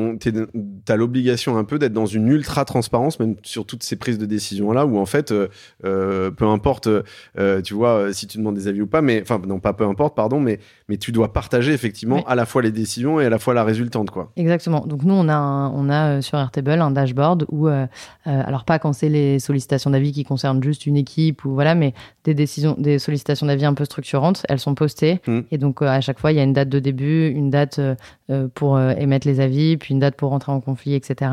[0.88, 4.24] as l'obligation un peu d'être dans une ultra transparence, même sur toutes ces prises de
[4.24, 5.48] décision là, où en fait, euh,
[5.84, 6.88] euh, peu importe,
[7.38, 9.84] euh, tu vois, si tu demandes des avis ou pas, mais enfin non pas peu
[9.84, 12.22] importe, pardon, mais mais tu dois partager effectivement oui.
[12.26, 14.30] à la fois les décisions et à la fois la résultante, quoi.
[14.36, 14.86] Exactement.
[14.86, 17.86] Donc nous, on a un, on a sur Airtable un dashboard où, euh,
[18.24, 21.94] alors pas quand c'est les sollicitations d'avis qui concernent juste une équipe ou voilà, mais
[22.24, 25.40] des décisions, des sollicitations d'avis un peu structurantes, elles sont postées mmh.
[25.50, 27.80] et donc à chaque fois il y a une date de début une date
[28.30, 31.32] euh, pour euh, émettre les avis, puis une date pour rentrer en conflit, etc.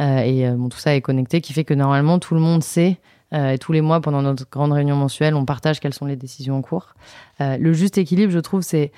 [0.00, 2.98] Euh, et bon, tout ça est connecté, qui fait que normalement tout le monde sait.
[3.32, 6.56] et tous les mois, pendant notre grande réunion mensuelle, on partage quelles sont les décisions
[6.56, 6.94] en cours.
[7.40, 8.92] le juste équilibre, je trouve, c'est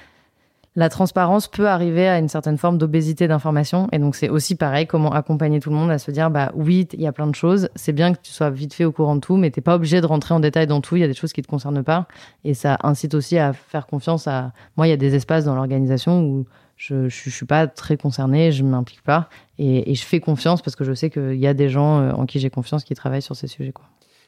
[0.76, 3.88] la transparence peut arriver à une certaine forme d'obésité d'information.
[3.90, 6.86] Et donc, c'est aussi pareil, comment accompagner tout le monde à se dire, bah oui,
[6.92, 7.68] il y a plein de choses.
[7.74, 10.00] C'est bien que tu sois vite fait au courant de tout, mais t'es pas obligé
[10.00, 10.96] de rentrer en détail dans tout.
[10.96, 12.06] Il y a des choses qui te concernent pas.
[12.44, 15.56] Et ça incite aussi à faire confiance à, moi, il y a des espaces dans
[15.56, 19.28] l'organisation où je, ne suis pas très concernée, je m'implique pas.
[19.58, 22.26] Et, je fais confiance parce que je sais qu'il y a des gens euh, en
[22.26, 23.86] qui j'ai confiance qui travaillent sur ces sujets, quoi.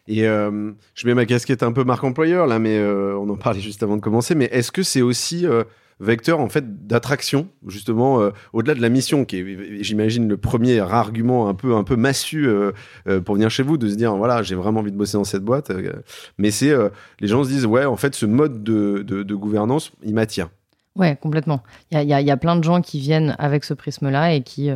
[0.09, 3.37] Et euh, je mets ma casquette un peu marque employeur là, mais euh, on en
[3.37, 4.35] parlait juste avant de commencer.
[4.35, 5.47] Mais est-ce que c'est aussi
[6.03, 10.81] vecteur en fait d'attraction justement euh, au-delà de la mission qui est j'imagine le premier
[10.81, 12.73] argument un peu un peu massu euh,
[13.07, 15.25] euh, pour venir chez vous de se dire voilà j'ai vraiment envie de bosser dans
[15.25, 15.73] cette boîte
[16.39, 16.73] mais c'est
[17.21, 20.49] les gens se disent ouais en fait ce mode de, de, gouvernance il m'attire
[20.95, 21.63] Ouais, complètement.
[21.91, 24.71] Il y a, y, a, plein de gens qui viennent avec ce prisme-là et qui,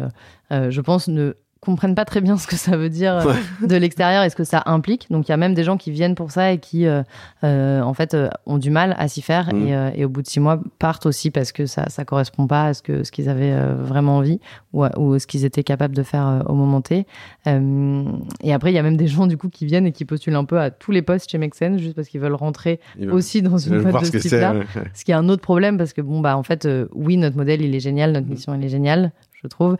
[0.50, 3.34] je pense, ne comprennent pas très bien ce que ça veut dire euh,
[3.66, 5.06] de l'extérieur et ce que ça implique.
[5.10, 7.02] Donc il y a même des gens qui viennent pour ça et qui, euh,
[7.44, 8.16] euh, en fait,
[8.46, 9.92] ont du mal à s'y faire mm.
[9.94, 12.74] et, au bout de six mois partent aussi parce que ça ça correspond pas à
[12.74, 14.40] ce que ce qu'ils avaient vraiment envie
[14.72, 17.06] ou, ou ce qu'ils étaient capables de faire au moment T.
[17.46, 20.36] et après il y a même des gens du coup qui viennent et qui postulent
[20.36, 23.58] un peu à tous les postes chez Make juste parce qu'ils veulent rentrer aussi dans
[23.58, 24.54] une boîte de ce type-là.
[24.94, 27.62] Ce qui est un autre problème parce que bon bah en fait oui notre modèle
[27.62, 28.30] il est génial, notre mm.
[28.30, 29.76] mission elle est géniale je trouve.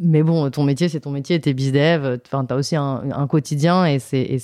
[0.00, 3.98] Mais bon, ton métier, c'est ton métier, t'es bizdev, enfin, t'as aussi un, quotidien et
[3.98, 4.38] c'est, et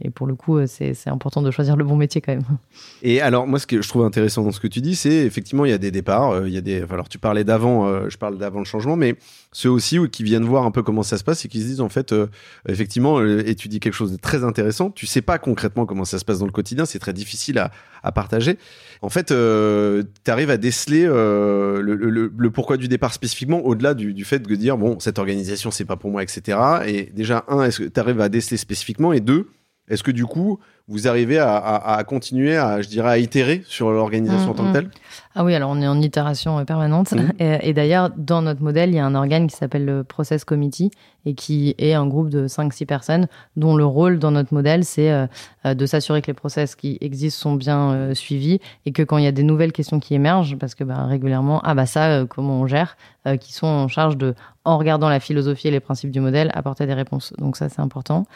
[0.00, 2.44] et pour le coup, c'est, c'est important de choisir le bon métier quand même.
[3.02, 5.64] Et alors, moi, ce que je trouve intéressant dans ce que tu dis, c'est effectivement,
[5.64, 8.08] il y a des départs, euh, il y a des, alors tu parlais d'avant, euh,
[8.08, 9.16] je parle d'avant le changement, mais
[9.52, 11.80] ceux aussi qui viennent voir un peu comment ça se passe et qui se disent,
[11.80, 12.26] en fait, euh,
[12.68, 16.18] effectivement, et tu dis quelque chose de très intéressant, tu sais pas concrètement comment ça
[16.18, 17.70] se passe dans le quotidien, c'est très difficile à,
[18.04, 18.58] à partager.
[19.02, 24.14] En fait, tu arrives à déceler le, le, le, pourquoi du départ spécifiquement, au-delà du,
[24.14, 26.58] du fait de dire bon, cette organisation c'est pas pour moi, etc.
[26.86, 29.12] Et déjà un, est-ce que tu arrives à déceler spécifiquement?
[29.12, 29.48] Et deux,
[29.88, 34.50] est-ce que du coup vous arrivez à, continuer à, je dirais, à itérer sur l'organisation
[34.50, 34.74] en tant que mm, mm.
[34.74, 34.90] telle?
[35.34, 37.12] Ah oui, alors on est en itération euh, permanente.
[37.12, 37.30] Mm.
[37.62, 40.90] Et, d'ailleurs, dans notre modèle, il y a un organe qui s'appelle le Process Committee
[41.24, 45.10] et qui est un groupe de 5-6 personnes dont le rôle dans notre modèle, c'est
[45.10, 45.26] euh,
[45.64, 49.24] euh, de s'assurer que les process qui existent sont bien suivis et que quand il
[49.24, 52.60] y a des nouvelles questions qui émergent, parce que bah, régulièrement, ah bah ça, comment
[52.60, 52.98] on gère,
[53.40, 54.34] qui sont en charge de,
[54.66, 57.32] en regardant la philosophie et les principes du modèle, apporter des réponses.
[57.38, 58.26] Donc ça, c'est important.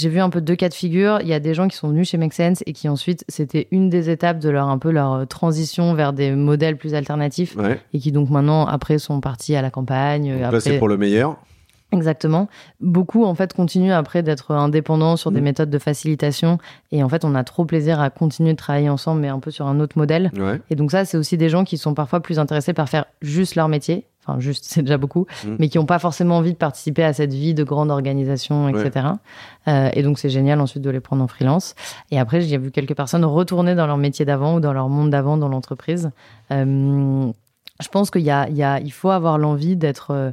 [0.00, 1.18] J'ai vu un peu deux cas de figure.
[1.20, 3.68] Il y a des gens qui sont venus chez Make Sense et qui ensuite, c'était
[3.70, 7.54] une des étapes de leur un peu leur euh, transition vers des modèles plus alternatifs
[7.92, 10.40] et qui donc maintenant après sont partis à la campagne.
[10.40, 11.36] Donc là, c'est pour le meilleur.
[11.92, 12.48] Exactement.
[12.80, 15.44] Beaucoup en fait continuent après d'être indépendants sur des mmh.
[15.44, 16.58] méthodes de facilitation
[16.92, 19.50] et en fait on a trop plaisir à continuer de travailler ensemble mais un peu
[19.50, 20.30] sur un autre modèle.
[20.70, 23.54] Et donc ça c'est aussi des gens qui sont parfois plus intéressés par faire juste
[23.54, 25.56] leur métier enfin juste c'est déjà beaucoup, mm.
[25.58, 29.08] mais qui n'ont pas forcément envie de participer à cette vie de grande organisation, etc.
[29.68, 31.74] Euh, et donc c'est génial ensuite de les prendre en freelance.
[32.10, 35.10] Et après j'ai vu quelques personnes retourner dans leur métier d'avant ou dans leur monde
[35.10, 36.10] d'avant dans l'entreprise.
[36.52, 37.30] Euh,
[37.80, 40.30] je pense qu'il y a, il y a, il faut avoir l'envie d'être euh,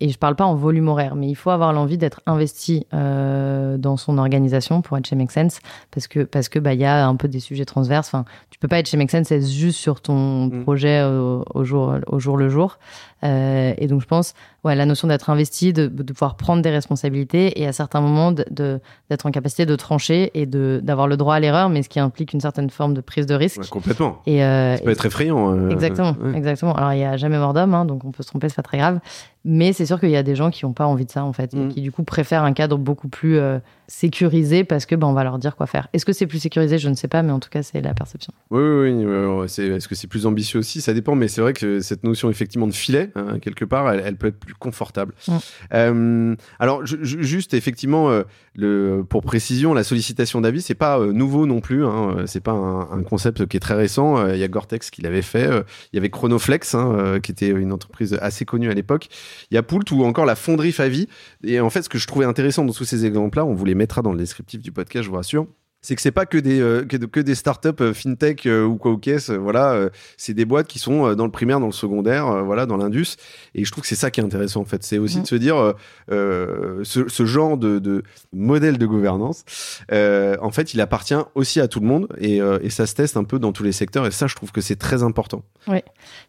[0.00, 3.76] et je parle pas en volume horaire, mais il faut avoir l'envie d'être investi euh,
[3.78, 6.84] dans son organisation pour être chez Make Sense, parce que parce que bah il y
[6.84, 8.08] a un peu des sujets transverses.
[8.08, 10.62] Enfin, tu peux pas être chez Make Sense juste sur ton mm.
[10.62, 12.78] projet au, jour au jour le jour.
[13.24, 14.34] Euh, et donc je pense,
[14.68, 18.32] ouais, la notion d'être investi, de, de, pouvoir prendre des responsabilités et à certains moments
[18.32, 22.32] d'être en capacité de trancher et d'avoir le droit à l'erreur, mais ce qui implique
[22.32, 23.68] une certaine forme de prise de risque.
[23.68, 24.22] complètement.
[24.26, 25.54] Et euh, ça peut être effrayant.
[25.54, 26.74] Euh, exactement, exactement.
[26.74, 28.62] Alors il y a jamais mort d'homme, hein, donc on peut se tromper, c'est pas
[28.62, 29.00] très grave.
[29.44, 31.32] Mais c'est sûr qu'il y a des gens qui n'ont pas envie de ça en
[31.32, 31.68] fait, et mm.
[31.68, 35.24] qui du coup préfèrent un cadre beaucoup plus euh, sécurisé parce que ben on va
[35.24, 35.88] leur dire quoi faire.
[35.92, 36.78] Est-ce que c'est plus sécurisé?
[36.78, 38.32] Je ne sais pas, mais en tout cas c'est la perception.
[38.50, 39.44] Oui, oui, oui.
[39.44, 40.80] Est-ce que c'est plus ambitieux aussi?
[40.80, 44.16] Ça dépend, mais c'est vrai que cette notion effectivement de filet, hein, quelque part, elle,
[44.16, 45.14] peut être plus confortable.
[45.26, 45.36] Mm.
[45.74, 48.22] Euh, alors juste effectivement, euh,
[48.54, 51.86] le, pour précision, la sollicitation d'avis, c'est pas nouveau non plus.
[51.86, 54.28] Hein, c'est pas un, concept qui est très récent.
[54.28, 55.48] Il y a Gore-Tex qui l'avait fait.
[55.92, 59.08] Il y avait Chronoflex, hein, qui était une entreprise assez connue à l'époque.
[59.50, 61.08] Il y a Poult ou encore la fonderie Favi.
[61.42, 64.02] Et en fait, ce que je trouvais intéressant dans tous ces exemples-là, on les mettra
[64.02, 65.46] dans le descriptif du podcast, je vous rassure
[65.80, 68.90] c'est que c'est pas que des euh, que, des startups euh, fintech euh, ou quoi
[68.92, 72.66] ou qu'est-ce voilà c'est des boîtes qui sont dans le primaire dans le secondaire voilà
[72.66, 73.16] dans l'indus.
[73.54, 74.82] Et je trouve que c'est ça qui est intéressant en fait.
[74.82, 75.74] C'est aussi de se dire
[76.08, 79.44] ce, genre de, de, modèle de gouvernance
[79.90, 82.08] en fait il appartient aussi à tout le monde.
[82.18, 84.06] Et, et, ça se teste un peu dans tous les secteurs.
[84.06, 85.42] Et ça je trouve que c'est très important.
[85.68, 85.80] Oui.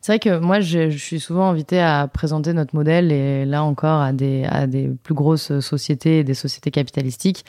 [0.01, 3.63] C'est vrai que moi je, je suis souvent invité à présenter notre modèle et là
[3.63, 7.45] encore à des à des plus grosses sociétés des sociétés capitalistiques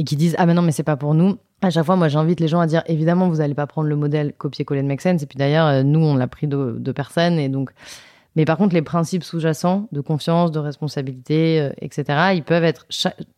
[0.00, 1.36] et qui disent ah mais non mais c'est pas pour nous.
[1.60, 3.96] À chaque fois, moi j'invite les gens à dire évidemment vous allez pas prendre le
[3.96, 6.92] modèle copier-coller de Make Sense et puis d'ailleurs euh, nous on l'a pris de, de
[6.92, 7.70] personnes et donc
[8.36, 12.86] mais par contre, les principes sous-jacents de confiance, de responsabilité, euh, etc., ils peuvent être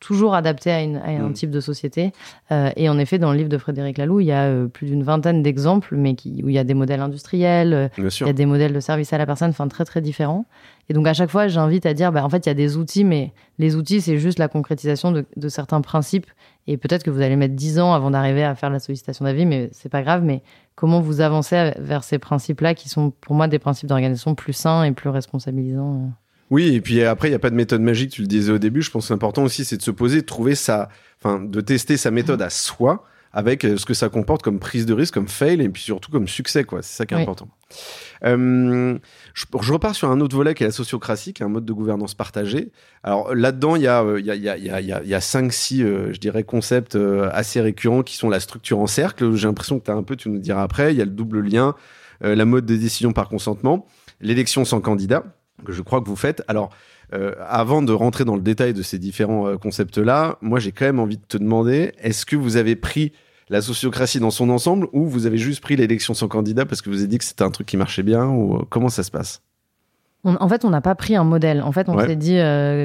[0.01, 1.33] toujours adaptés à, une, à un mm.
[1.33, 2.13] type de société.
[2.51, 4.87] Euh, et en effet, dans le livre de Frédéric Laloux, il y a euh, plus
[4.87, 8.33] d'une vingtaine d'exemples, mais qui, où il y a des modèles industriels, il y a
[8.35, 10.45] des modèles de service à la personne, enfin très très différents.
[10.91, 12.77] Et donc à chaque fois, j'invite à dire, bah, en fait, il y a des
[12.77, 16.27] outils, mais les outils, c'est juste la concrétisation de, de certains principes.
[16.67, 19.47] Et peut-être que vous allez mettre dix ans avant d'arriver à faire la sollicitation d'avis,
[19.47, 20.23] mais c'est pas grave.
[20.23, 20.43] Mais
[20.75, 24.85] comment vous avancez vers ces principes-là qui sont pour moi des principes d'organisation plus sains
[24.85, 26.09] et plus responsabilisants euh.
[26.51, 28.59] oui, et puis après, il n'y a pas de méthode magique, tu le disais au
[28.59, 28.83] début.
[28.83, 31.97] Je pense que l'important aussi, c'est de se poser, de trouver sa, enfin, de tester
[31.97, 35.29] sa méthode à soi avec euh, ce que ça comporte comme prise de risque, comme
[35.29, 36.83] fail, et puis surtout comme succès, quoi.
[36.83, 37.49] C'est ça qui est important.
[38.25, 38.99] Euh,
[39.35, 41.65] je, je, repars sur un autre volet qui est la sociocratie, qui est un mode
[41.65, 42.71] de gouvernance partagé.
[43.03, 45.09] Alors là-dedans, il y a, il y a, il y a, il y a, il
[45.09, 48.79] y a cinq, six, euh, je dirais, concepts euh, assez récurrents qui sont la structure
[48.79, 49.35] en cercle.
[49.35, 50.93] J'ai l'impression que tu as un peu, tu nous diras après.
[50.93, 51.75] Il y a le double lien,
[52.21, 53.87] la mode de décision par consentement,
[54.21, 55.25] l'élection sans candidat,
[55.65, 56.45] que je crois que vous faites.
[56.47, 56.71] Alors,
[57.13, 60.87] euh, avant de rentrer dans le détail de ces différents euh, concepts-là, moi j'ai quand
[60.87, 63.13] même envie de te demander, est-ce que vous avez pris
[63.51, 66.89] la sociocratie dans son ensemble ou vous avez juste pris l'élection sans candidat parce que
[66.89, 69.11] vous avez dit que c'était un truc qui marchait bien ou euh, comment ça se
[69.11, 69.43] passe?
[70.25, 71.63] En fait, on n'a pas pris un modèle.
[71.63, 72.39] En fait, on s'est dit,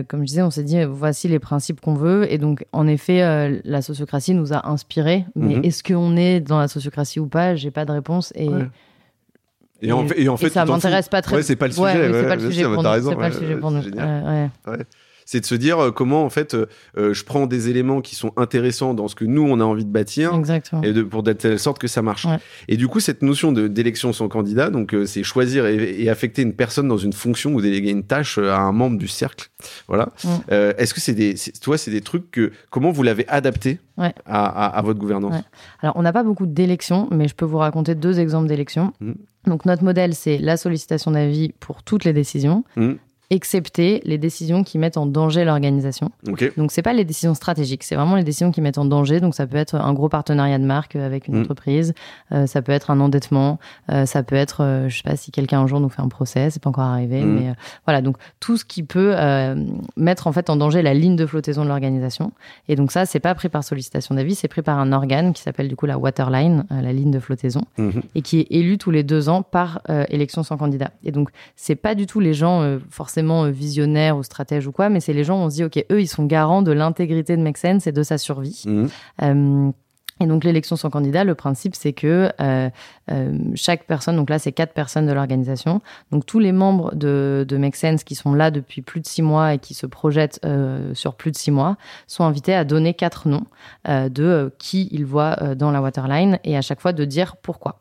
[0.08, 2.26] comme je disais, on s'est dit, voici les principes qu'on veut.
[2.34, 5.24] Et donc, en effet, la sociocratie nous a inspiré.
[5.36, 5.64] Mais mhm.
[5.64, 7.56] est-ce qu'on est dans la sociocratie ou pas?
[7.56, 8.34] J'ai pas de réponse.
[8.34, 8.50] Et
[9.82, 11.36] et, en fait, et en fait ça m'intéresse pas très.
[11.38, 11.84] Ouais, c'est pas le sujet.
[11.84, 13.10] Ouais, c'est pas le sujet pour nous.
[13.10, 13.82] C'est pas le sujet pour nous.
[15.28, 18.32] C'est de se dire euh, comment en fait euh, je prends des éléments qui sont
[18.38, 20.82] intéressants dans ce que nous on a envie de bâtir Exactement.
[20.84, 22.26] et de, pour de telle sorte que ça marche.
[22.70, 26.44] Et du coup cette notion de d'élection sans candidat, donc euh, c'est choisir et, affecter
[26.44, 29.50] une personne dans une fonction ou déléguer une tâche à un membre du cercle.
[29.90, 30.14] Voilà.
[30.50, 34.82] Est-ce que c'est des, toi c'est des trucs que comment vous l'avez adapté à, à,
[34.82, 35.44] votre gouvernance?
[35.82, 38.94] Alors on n'a pas beaucoup d'élections, mais je peux vous raconter deux exemples d'élections.
[39.02, 39.12] Mmh.
[39.48, 42.64] Donc notre modèle, c'est la sollicitation d'avis pour toutes les décisions.
[42.78, 42.94] Mmh
[43.30, 46.12] excepté les décisions qui mettent en danger l'organisation.
[46.24, 49.20] Donc Donc c'est pas les décisions stratégiques, c'est vraiment les décisions qui mettent en danger.
[49.20, 51.42] Donc ça peut être un gros partenariat de marque avec une mm.
[51.42, 51.94] entreprise,
[52.32, 53.60] euh, ça peut être un endettement,
[53.92, 56.08] euh, ça peut être, euh, je sais pas si quelqu'un un jour nous fait un
[56.08, 57.36] procès, c'est pas encore arrivé, mm.
[57.36, 57.54] mais
[57.86, 58.02] voilà.
[58.02, 59.16] Donc tout ce qui peut
[59.98, 62.32] mettre en fait en danger la ligne de flottaison de l'organisation.
[62.70, 65.42] Et donc ça c'est pas pris par sollicitation d'avis, c'est pris par un organe qui
[65.42, 68.02] s'appelle du coup la waterline, la ligne de flottaison, mm-hmm.
[68.16, 70.92] et qui est élu tous les deux ans par élection sans candidat.
[71.04, 74.90] Et donc c'est pas du tout les gens forcément euh, visionnaire ou stratège ou quoi,
[74.90, 77.42] mais c'est les gens, on se dit, OK, eux, ils sont garants de l'intégrité de
[77.42, 78.64] Make Sense et de sa survie.
[78.66, 78.90] Mhm.
[79.24, 79.72] Euh,
[80.20, 82.70] et donc l'élection sans candidat, le principe c'est que euh,
[83.54, 85.80] chaque personne, donc là c'est quatre personnes de l'organisation,
[86.12, 89.22] donc tous les membres de, de Make Sense qui sont là depuis plus de six
[89.22, 90.42] mois et qui se projettent
[90.94, 91.78] sur plus de six mois,
[92.08, 93.46] sont invités à donner quatre noms
[93.86, 97.78] de qui ils voient dans la waterline et à chaque fois de dire pourquoi.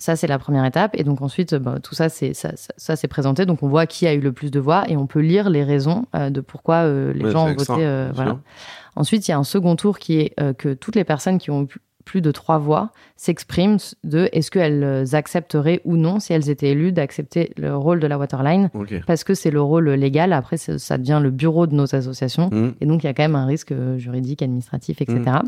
[0.00, 0.92] Ça, c'est la première étape.
[0.94, 3.44] Et donc ensuite, bah, tout ça, c'est ça, ça, c'est présenté.
[3.46, 5.62] Donc on voit qui a eu le plus de voix et on peut lire les
[5.62, 7.84] raisons euh, de pourquoi euh, les gens ont voté.
[7.84, 8.38] Euh, voilà.
[8.96, 11.64] Ensuite, il y a un second tour qui est que toutes les personnes qui ont
[11.64, 16.70] eu plus de trois voix s'expriment de est-ce qu'elles accepteraient ou non, si elles étaient
[16.70, 18.68] élues, d'accepter le rôle de la waterline.
[19.06, 20.32] Parce que c'est le rôle légal.
[20.32, 22.48] Après, ça devient le bureau de nos associations.
[22.50, 22.72] Mmh.
[22.80, 25.38] Et donc, il y a quand même un risque juridique, administratif, etc.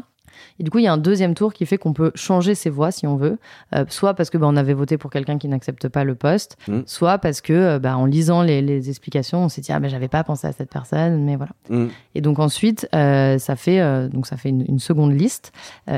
[0.58, 2.70] Et du coup, il y a un deuxième tour qui fait qu'on peut changer ses
[2.70, 3.38] voix si on veut,
[3.74, 6.56] euh, soit parce que bah, on avait voté pour quelqu'un qui n'accepte pas le poste,
[6.68, 6.80] mm.
[6.86, 10.08] soit parce que euh, bah, en lisant les, explications, on s'est dit ah ben j'avais
[10.08, 11.52] pas pensé à cette personne, mais voilà.
[11.68, 11.86] Mm.
[12.14, 15.52] Et donc ensuite, euh, ça fait donc ça fait une, seconde liste.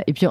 [0.07, 0.27] et puis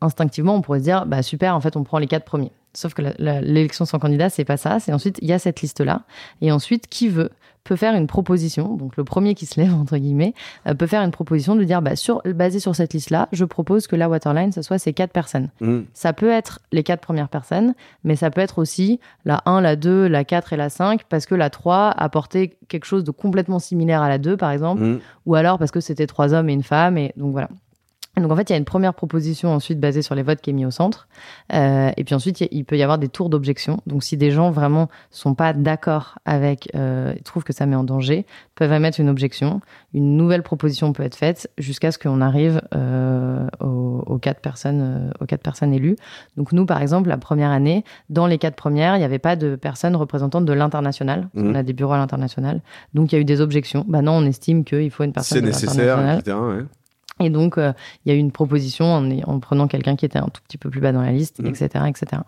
[0.00, 2.52] instinctivement, on pourrait se dire bah super, en fait, on prend les quatre premiers.
[2.74, 4.80] Sauf que l'élection sans candidat, c'est pas ça.
[4.80, 6.02] C'est ensuite, il y a cette liste-là.
[6.40, 7.30] Et ensuite, qui veut?
[7.64, 10.34] Peut faire une proposition, donc le premier qui se lève, entre guillemets,
[10.66, 13.86] euh, peut faire une proposition de dire, bah, sur, basé sur cette liste-là, je propose
[13.86, 15.48] que la waterline, ce soit ces quatre personnes.
[15.60, 15.80] Mmh.
[15.94, 17.74] Ça peut être les quatre premières personnes,
[18.04, 21.24] mais ça peut être aussi la 1, la 2, la 4 et la 5, parce
[21.24, 25.00] que la 3 apportait quelque chose de complètement similaire à la 2, par exemple, mmh.
[25.24, 27.48] ou alors parce que c'était trois hommes et une femme, et donc voilà.
[28.16, 30.50] Donc en fait, il y a une première proposition ensuite basée sur les votes qui
[30.50, 31.08] est mise au centre.
[31.52, 33.80] Euh, et puis ensuite, il peut y avoir des tours d'objection.
[33.86, 37.84] Donc si des gens vraiment sont pas d'accord avec, euh, trouvent que ça met en
[37.84, 38.24] danger,
[38.54, 39.60] peuvent émettre une objection.
[39.94, 45.10] Une nouvelle proposition peut être faite jusqu'à ce qu'on arrive euh, aux, quatre personnes, euh,
[45.20, 45.96] aux quatre personnes élues.
[46.36, 49.34] Donc nous, par exemple, la première année, dans les quatre premières, il n'y avait pas
[49.34, 51.28] de personnes représentantes de l'international.
[51.34, 51.50] Mmh.
[51.50, 52.60] On a des bureaux à l'international.
[52.94, 53.84] Donc il y a eu des objections.
[53.88, 55.38] Bah non, on estime qu'il faut une personne.
[55.38, 56.36] C'est nécessaire, etc.
[56.36, 56.64] Ouais.
[57.20, 57.72] Et donc, euh,
[58.04, 60.58] il y a eu une proposition en, en prenant quelqu'un qui était un tout petit
[60.58, 61.86] peu plus bas dans la liste, etc., mmh.
[61.86, 62.22] etc.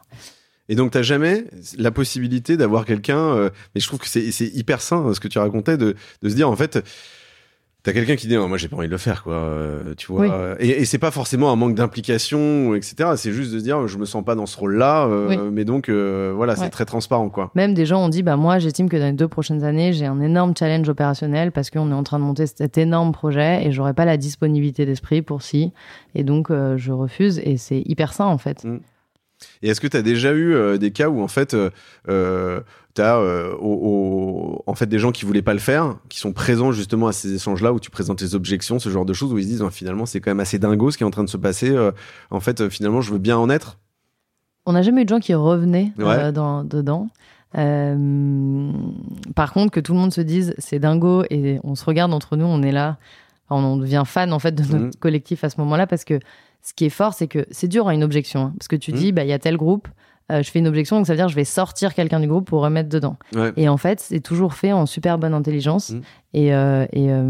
[0.69, 1.45] Et donc, tu n'as jamais
[1.79, 5.39] la possibilité d'avoir quelqu'un, euh, mais je trouve que c'est hyper sain ce que tu
[5.39, 6.85] racontais, de, de se dire, en fait,
[7.87, 10.57] T'as quelqu'un qui dit moi j'ai pas envie de le faire quoi, euh, tu vois.
[10.59, 13.11] Et, et c'est pas forcément un manque d'implication, etc.
[13.15, 15.89] C'est juste de se dire je me sens pas dans ce rôle-là, euh, mais donc
[15.89, 17.53] euh, voilà c'est très transparent quoi.
[17.55, 20.05] Même des gens ont dit bah moi j'estime que dans les deux prochaines années j'ai
[20.05, 23.71] un énorme challenge opérationnel parce qu'on est en train de monter cet énorme projet et
[23.71, 25.73] j'aurais pas la disponibilité d'esprit pour si
[26.17, 28.65] et donc je refuse et c'est hyper sain en fait.
[28.65, 28.81] Mm.
[29.63, 31.57] Et est-ce que tu as déjà eu des cas où en fait
[32.97, 33.53] tu as euh,
[34.67, 37.35] en fait des gens qui voulaient pas le faire, qui sont présents justement à ces
[37.35, 39.71] échanges-là où tu présentes tes objections, ce genre de choses où ils se disent oh,
[39.71, 41.71] finalement c'est quand même assez dingo ce qui est en train de se passer.
[41.71, 41.93] Euh,
[42.31, 43.79] en fait, euh, finalement, je veux bien en être.
[44.65, 47.09] On n'a jamais eu de gens qui revenaient dans, dedans.
[47.53, 52.37] par contre, que tout le monde se dise c'est dingo et on se regarde entre
[52.37, 52.97] nous, on est là,
[53.49, 54.99] on devient fan en fait de notre mmh.
[54.99, 56.19] collectif à ce moment-là parce que
[56.67, 58.93] ce qui est fort, c'est que c'est dur à une objection hein, parce que tu
[58.93, 58.97] mmh.
[58.97, 59.87] dis bah il y a tel groupe,
[60.33, 62.27] euh, je fais une objection, donc ça veut dire que je vais sortir quelqu'un du
[62.27, 63.17] groupe pour remettre dedans.
[63.57, 65.91] Et en fait, c'est toujours fait en super bonne intelligence.
[65.91, 66.01] Mm.
[66.35, 67.23] Et, euh, et euh,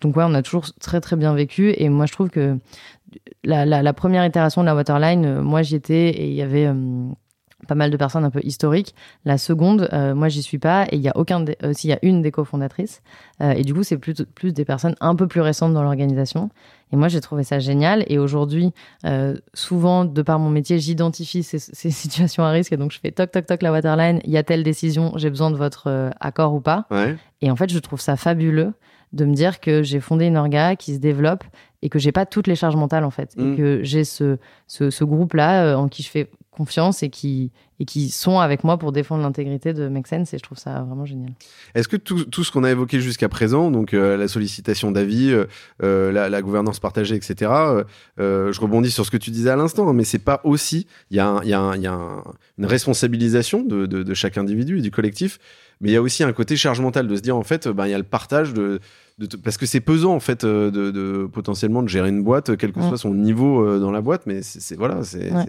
[0.00, 1.74] donc, ouais, on a toujours très, très bien vécu.
[1.76, 2.56] Et moi, je trouve que
[3.44, 6.70] la, la, première itération de la Waterline, moi, j'y étais et il y avait
[7.66, 8.94] pas mal de personnes un peu historiques.
[9.24, 10.86] La seconde, euh, moi, j'y suis pas.
[10.90, 13.02] Et il y a aucun, euh, s'il y a une des cofondatrices.
[13.42, 16.50] Euh, et du coup, c'est plus, plus des personnes un peu plus récentes dans l'organisation.
[16.92, 18.04] Et moi, j'ai trouvé ça génial.
[18.08, 18.72] Et aujourd'hui,
[19.54, 22.72] souvent, de par mon métier, j'identifie ces, ces, situations à risque.
[22.72, 24.20] Et donc, je fais toc, toc, toc, la waterline.
[24.24, 25.12] Il y a telle décision.
[25.16, 26.86] J'ai besoin de votre accord ou pas.
[26.90, 27.16] Ouais.
[27.42, 28.72] Et en fait, je trouve ça fabuleux
[29.12, 31.44] de me dire que j'ai fondé une orga qui se développe
[31.82, 33.56] et que j'ai pas toutes les charges mentales en fait et Mm.
[33.56, 37.84] que j'ai ce, ce, ce groupe là en qui je fais confiance et qui et
[37.84, 41.04] qui sont avec moi pour défendre l'intégrité de Make Sense et je trouve ça vraiment
[41.04, 41.32] génial.
[41.74, 45.30] Est-ce que tout, tout ce qu'on a évoqué jusqu'à présent, donc euh, la sollicitation d'avis,
[45.30, 45.44] euh,
[45.82, 47.84] euh, la, la gouvernance partagée, etc., euh,
[48.18, 50.86] euh, je rebondis sur ce que tu disais à l'instant, hein, mais c'est pas aussi,
[51.10, 52.24] il y a, un- y a, un- y a un-
[52.56, 55.38] une responsabilisation de, de, de chaque individu et du collectif,
[55.80, 57.86] mais il y a aussi un côté charge mentale de se dire en fait, ben,
[57.86, 58.80] il y a le partage de,
[59.44, 62.72] parce que c'est pesant en fait euh, de, de potentiellement de gérer une boîte, quel
[62.72, 62.88] que Mm.
[62.88, 65.44] soit son niveau euh, dans la boîte, mais c'est voilà, c'est Ouais.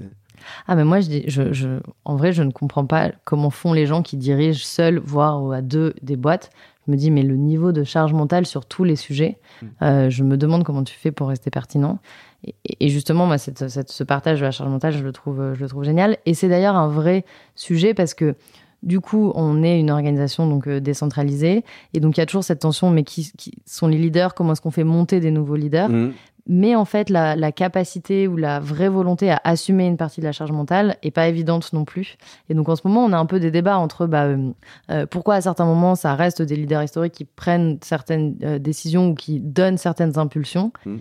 [0.68, 3.74] Ah mais moi je dis je, je en vrai je ne comprends pas comment font
[3.74, 6.52] les gens qui dirigent seuls voire à deux des boîtes.
[6.86, 9.66] Je me dis mais le niveau de charge mentale sur tous les sujets, Mm.
[9.82, 12.00] euh, je me demande comment tu fais pour rester pertinent.
[12.46, 15.54] Et, et justement moi cette, cette- ce partage de la charge mentale je le trouve
[15.56, 18.36] je le trouve génial et c'est d'ailleurs un vrai sujet parce que
[18.84, 21.64] du coup, on est une organisation donc euh, décentralisée
[21.94, 22.90] et donc il y a toujours cette tension.
[22.90, 25.90] Mais qui, qui sont les leaders Comment est-ce qu'on fait monter des nouveaux leaders?
[25.90, 26.14] Mm.
[26.48, 30.26] mais en fait, la, la capacité ou la vraie volonté à assumer une partie de
[30.26, 32.18] la charge mentale est pas évidente non plus.
[32.50, 34.52] Et donc en ce moment, on a un peu des débats entre bah, euh,
[34.92, 39.10] euh, pourquoi à certains moments ça reste des leaders historiques qui prennent certaines euh, décisions
[39.10, 40.72] ou qui donnent certaines impulsions.
[40.86, 40.98] Mm.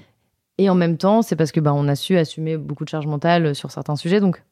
[0.58, 3.06] Et en même temps, c'est parce que bah, on a su assumer beaucoup de charge
[3.06, 4.20] mentale sur certains sujets.
[4.20, 4.42] Donc,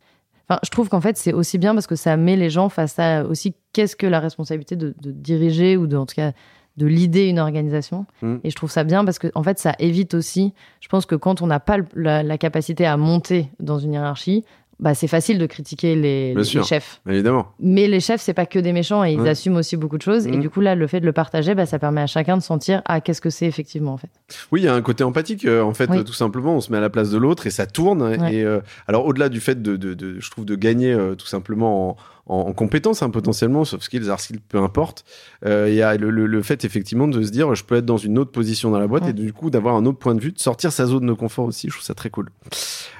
[0.49, 2.99] enfin, je trouve qu'en fait, c'est aussi bien parce que ça met les gens face
[2.99, 6.33] à aussi qu'est-ce que la responsabilité de, de diriger ou de, en tout cas
[6.77, 8.05] de l'idée une organisation.
[8.21, 8.37] Mm.
[8.43, 10.53] Et je trouve ça bien parce que en fait, ça évite aussi.
[10.81, 13.93] Je pense que quand on n'a pas le- la, la capacité à monter dans une
[13.93, 14.45] hiérarchie,
[14.81, 17.01] bah, c'est facile de critiquer les, chefs.
[17.09, 17.47] évidemment.
[17.61, 19.29] Mais les chefs, c'est pas que des méchants et ils Ouais.
[19.31, 20.27] assument aussi beaucoup de choses.
[20.27, 20.41] Et Mm.
[20.41, 22.83] du coup, là, le fait de le partager, bah, ça permet à chacun de sentir
[22.87, 24.11] ah qu'est-ce que c'est effectivement en fait.
[24.53, 26.05] Oui, il y a un côté empathique, euh, en fait, Oui.
[26.05, 26.57] tout simplement.
[26.57, 28.03] On se met à la place de l'autre et ça tourne.
[28.03, 28.35] Ouais.
[28.35, 31.27] Et euh, alors, au-delà du fait de, de, de- je trouve, de gagner euh, tout
[31.27, 35.05] simplement en, en, en compétences, hein, potentiellement, soft skills, hard skills, peu importe,
[35.47, 37.85] euh, il y a le, le, le fait, effectivement, de se dire, je peux être
[37.87, 39.11] dans une autre position dans la boîte Ouais.
[39.11, 41.45] et du coup, d'avoir un autre point de vue, de sortir sa zone de confort
[41.47, 41.69] aussi.
[41.69, 42.31] Je trouve ça très cool.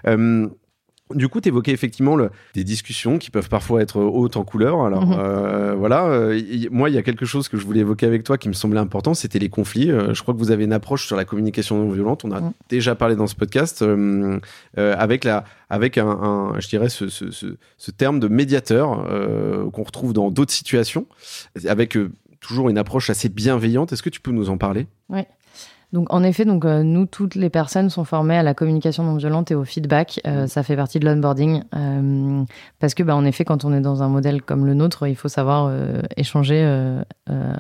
[0.07, 0.49] Euh,
[1.15, 4.85] du coup, tu évoquais effectivement le- des discussions qui peuvent parfois être hautes en couleur.
[4.85, 5.17] Alors Mhm.
[5.19, 8.25] euh, voilà, euh, y- moi, il y a quelque chose que je voulais évoquer avec
[8.25, 9.91] toi qui me semblait important, c'était les conflits.
[9.91, 12.25] Euh, je crois que vous avez une approche sur la communication non violente.
[12.25, 12.53] On a Mhm.
[12.69, 13.85] déjà parlé dans ce podcast
[14.77, 17.47] avec la, avec un, un- je dirais, ce, ce, ce,
[17.79, 19.07] ce terme de médiateur
[19.73, 21.07] qu'on retrouve dans d'autres situations,
[21.67, 21.97] avec
[22.41, 23.93] toujours une approche assez bienveillante.
[23.93, 24.87] Est-ce que tu peux nous en parler?
[25.93, 29.17] Donc en effet, donc euh, nous toutes les personnes sont formées à la communication non
[29.17, 30.21] violente et au feedback.
[30.27, 32.45] Euh, ça fait partie de l'onboarding euh,
[32.81, 35.17] parce que bah, en effet, quand on est dans un modèle comme le nôtre, il
[35.17, 35.73] faut savoir
[36.17, 36.65] échanger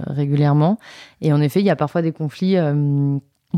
[0.07, 0.79] régulièrement.
[1.21, 2.57] Et en effet, il y a parfois des conflits.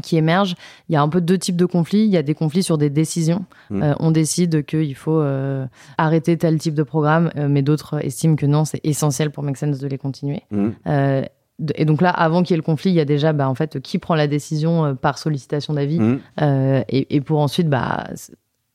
[0.03, 0.55] qui émergent.
[0.89, 2.05] Il y a un peu deux types de conflits.
[2.05, 3.45] Il y a des conflits sur des décisions.
[3.71, 3.83] Mm.
[3.83, 5.67] Euh, on décide qu'il faut euh,
[5.99, 9.57] arrêter tel type de programme, euh, mais d'autres estiment que non, c'est essentiel pour Make
[9.57, 10.43] Sense de les continuer.
[10.51, 10.75] Mhm.
[11.75, 13.55] Et donc là, avant qu'il y ait le conflit, il y a déjà bah, en
[13.55, 16.21] fait, qui prend la décision euh, par sollicitation d'avis Mhm.
[16.43, 18.09] euh, et, et pour ensuite bah,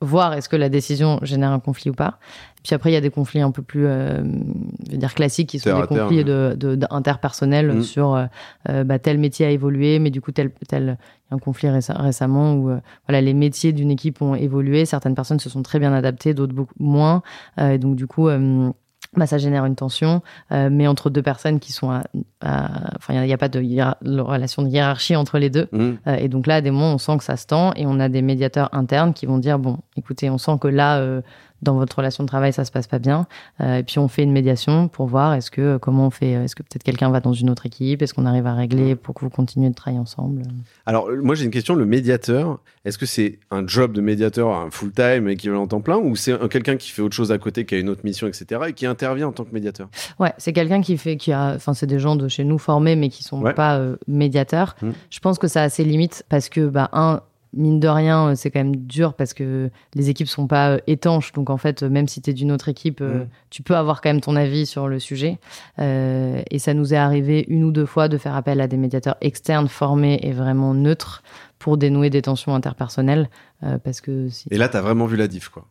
[0.00, 2.18] voir est-ce que la décision génère un conflit ou pas.
[2.64, 4.22] Puis après, il y a des conflits un peu plus euh,
[4.86, 7.82] je veux dire classiques qui sont Terre des conflits de, de- interpersonnels Mm.
[7.82, 8.16] sur
[8.68, 10.86] euh, bah, tel métier a évolué, mais du coup, tel, tel, il
[11.30, 14.86] y a un conflit réce- récemment où euh, voilà, les métiers d'une équipe ont évolué.
[14.86, 17.22] Certaines personnes se sont très bien adaptées, d'autres beaucoup moins.
[17.60, 18.28] Et donc, du coup,
[19.14, 20.22] bah, ça génère une tension,
[20.52, 22.00] euh, mais entre deux personnes qui sont
[22.42, 23.58] Enfin, il n'y a, pas de,
[24.20, 25.68] relation de hiérarchie entre les deux.
[25.70, 25.98] Mhm.
[26.06, 28.00] Euh, et donc là, à des moments, on sent que ça se tend et on
[28.00, 31.20] a des médiateurs internes qui vont dire bon, écoutez, on sent que là, euh,
[31.62, 33.26] dans votre relation de travail, ça se passe pas bien.
[33.60, 36.54] Euh, et puis on fait une médiation pour voir est-ce que comment on fait, est-ce
[36.56, 39.20] que peut-être quelqu'un va dans une autre équipe, est-ce qu'on arrive à régler pour que
[39.20, 40.42] vous continuiez de travailler ensemble?
[40.86, 41.74] Alors, euh, moi, j'ai une question.
[41.74, 46.16] Le médiateur, est-ce que c'est un job de médiateur, un full-time équivalent temps plein, ou
[46.16, 48.60] c'est un- quelqu'un qui fait autre chose à côté, qui a une autre mission, etc.,
[48.68, 49.88] et qui intervient en tant que médiateur?
[50.18, 52.96] Ouais, c'est quelqu'un qui fait, qui a, enfin, c'est des gens de chez nous formés,
[52.96, 53.54] mais qui sont Ouais.
[53.54, 54.74] pas euh, médiateurs.
[54.82, 54.90] Mm.
[55.10, 57.20] Je pense que ça a ses limites parce que, bah, un,
[57.54, 60.78] mine de rien, euh, c'est quand même dur parce que les équipes sont pas euh,
[60.86, 61.32] étanches.
[61.32, 63.28] Donc, en fait, même si tu es d'une autre équipe, euh, Mm.
[63.50, 65.38] tu peux avoir quand même ton avis sur le sujet.
[65.78, 68.76] Euh, et ça nous est arrivé une ou deux fois de faire appel à des
[68.76, 71.22] médiateurs externes formés et vraiment neutres
[71.58, 73.28] pour dénouer des tensions interpersonnelles.
[73.64, 75.64] euh, parce que si- Et là, t'as vraiment vu la diff, quoi.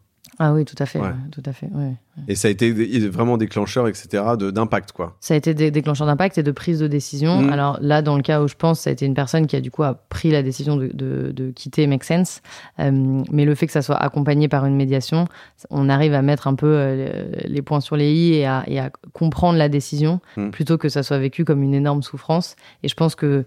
[0.43, 1.11] Ah oui, tout à fait, Ouais.
[1.31, 1.67] tout à fait.
[1.71, 1.93] ouais.
[2.27, 2.71] Et ça a été
[3.07, 5.15] vraiment déclencheur, etc., de- d'impact, quoi.
[5.19, 7.41] Ça a été des déclencheurs d'impact et de prise de décision.
[7.43, 7.49] Mm.
[7.53, 9.61] Alors là, dans le cas où je pense, ça a été une personne qui a
[9.61, 12.41] du coup a pris la décision de, de, de quitter Make Sense.
[12.79, 15.27] Euh, mais le fait que ça soit accompagné par une médiation,
[15.69, 18.79] on arrive à mettre un peu euh, les points sur les i et à, et
[18.79, 20.49] à comprendre la décision Mm.
[20.49, 22.55] plutôt que ça soit vécu comme une énorme souffrance.
[22.83, 23.45] Et je pense que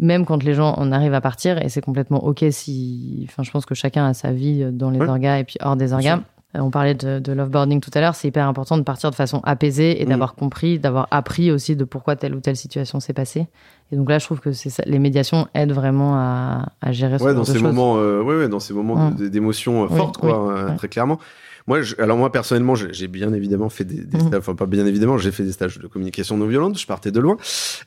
[0.00, 3.50] même quand les gens en arrivent à partir, et c'est complètement ok si, enfin, je
[3.50, 6.20] pense que chacun a sa vie dans les orgas et puis hors des orgas.
[6.54, 9.14] Euh, On parlait de, de loveboarding tout à l'heure, c'est hyper important de partir de
[9.14, 10.08] façon apaisée et Mm.
[10.10, 13.46] d'avoir compris, d'avoir appris aussi de pourquoi telle ou telle situation s'est passée.
[13.90, 17.24] Et donc là, je trouve que ça, les médiations aident vraiment à, à gérer ce
[17.24, 17.62] Ouais, genre dans de ces choses.
[17.62, 19.28] moments, euh, ouais, ouais, dans ces moments Mm.
[19.30, 20.76] d'émotions euh, Oui, fortes, quoi, oui, euh, ouais.
[20.76, 21.18] très clairement.
[21.66, 24.26] Moi, je- alors moi personnellement, j'ai bien évidemment fait des, des Mhm.
[24.28, 26.78] stages, enfin pas bien évidemment, j'ai fait des stages de communication non violente.
[26.78, 27.36] Je partais de loin.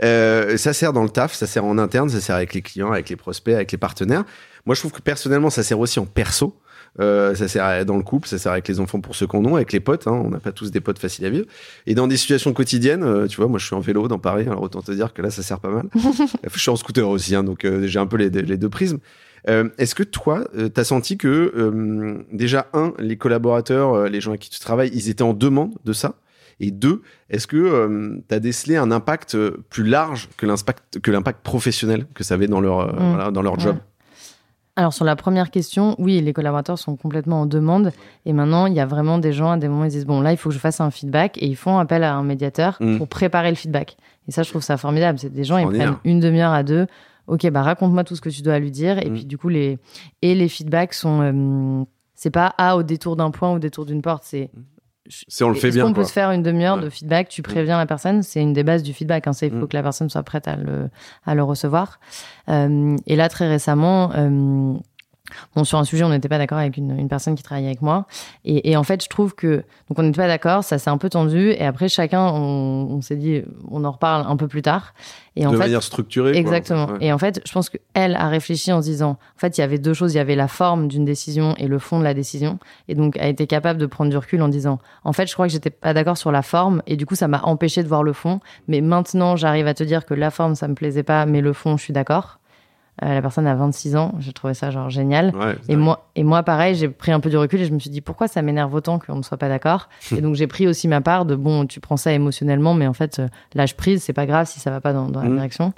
[0.03, 2.91] Euh, ça sert dans le taf, ça sert en interne, ça sert avec les clients,
[2.91, 4.23] avec les prospects, avec les partenaires.
[4.65, 6.55] Moi, je trouve que personnellement, ça sert aussi en perso.
[7.01, 9.57] Euh, ça sert dans le couple, ça sert avec les enfants pour ceux qu'on a,
[9.57, 10.07] avec les potes.
[10.07, 11.45] Hein, on n'a pas tous des potes faciles à vivre.
[11.88, 14.45] Et dans des situations quotidiennes, euh, tu vois, moi je suis en vélo dans Paris,
[14.47, 15.88] alors autant te dire que là ça sert pas mal.
[16.53, 18.99] je suis en scooter aussi, hein, donc euh, j'ai un peu les, les deux prismes.
[19.48, 24.20] Euh, Est-ce que toi, euh, t'as senti que euh, déjà un, les collaborateurs, euh, les
[24.22, 26.16] gens avec qui tu travailles, ils étaient en demande de ça?
[26.60, 31.12] Et deux, est-ce que euh, t'as décelé un impact euh, plus large que l'impact que
[31.12, 33.10] l'impact professionnel que ça avait dans leur euh, Mm.
[33.14, 33.76] voilà, dans leur job?
[33.76, 33.82] Ouais.
[34.78, 37.91] Alors sur la première question, oui, les collaborateurs sont complètement en demande.
[38.26, 40.32] Et maintenant, il y a vraiment des gens à des moments ils disent bon là,
[40.32, 42.98] il faut que je fasse un feedback et ils font appel à un médiateur Mm.
[42.98, 43.96] pour préparer le feedback.
[44.28, 45.20] Et ça, je trouve ça formidable.
[45.20, 46.88] C'est des gens ils prennent une demi-heure à deux.
[47.28, 48.99] Ok, bah raconte-moi tout ce que tu dois lui dire.
[48.99, 49.13] Et Mm.
[49.13, 49.78] puis du coup les
[50.21, 53.86] et les feedbacks sont euh, c'est pas ah au détour d'un point ou au détour
[53.86, 54.23] d'une porte.
[54.23, 54.49] C'est
[55.07, 56.01] Si on le fait bien, qu'on quoi.
[56.01, 56.84] peut se faire une demi-heure Ouais.
[56.84, 57.30] de feedback?
[57.30, 59.28] Tu préviens la personne, c'est une des bases du feedback.
[59.28, 59.67] Hein, c'est il faut Mm.
[59.67, 60.89] que la personne soit prête à le,
[61.26, 61.99] à le recevoir.
[62.49, 64.73] Euh, et là, très récemment, euh,
[65.55, 67.82] bon, sur un sujet, on n'était pas d'accord avec une, une personne qui travaillait avec
[67.82, 68.05] moi.
[68.43, 70.97] Et, et en fait, je trouve que donc on n'était pas d'accord, ça s'est un
[70.97, 71.51] peu tendu.
[71.51, 74.93] Et après, chacun, on, on s'est dit, on en reparle un peu plus tard.
[75.38, 76.32] Et en de fait, manière structurée.
[76.32, 76.39] quoi.
[76.39, 76.88] Exactement.
[76.88, 76.97] Ouais.
[77.01, 79.63] Et en fait, je pense qu'elle a réfléchi en se disant, en fait, il y
[79.65, 80.13] avait deux choses.
[80.13, 82.57] Il y avait la forme d'une décision et le fond de la décision.
[82.88, 85.47] Et donc, a été capable de prendre du recul en disant, en fait, je crois
[85.47, 86.82] que j'étais pas d'accord sur la forme.
[86.88, 88.39] Et du coup, ça m'a empêché de voir le fond.
[88.69, 91.51] Mais maintenant, j'arrive à te dire que la forme, ça me plaisait pas, mais le
[91.51, 92.39] fond, je suis d'accord.
[93.04, 94.14] Euh, la personne a 26 ans.
[94.20, 95.36] J'ai trouvé ça genre génial.
[95.36, 97.80] Ouais, Et moi, et moi, pareil, j'ai pris un peu du recul et je me
[97.80, 99.89] suis dit pourquoi ça m'énerve autant qu'on ne soit pas d'accord.
[100.18, 102.93] et donc j'ai pris aussi ma part de bon, tu prends ça émotionnellement, mais en
[102.93, 105.36] fait, euh, lâche prise, c'est pas grave si ça va pas dans, dans la Mhm.
[105.36, 105.74] direction.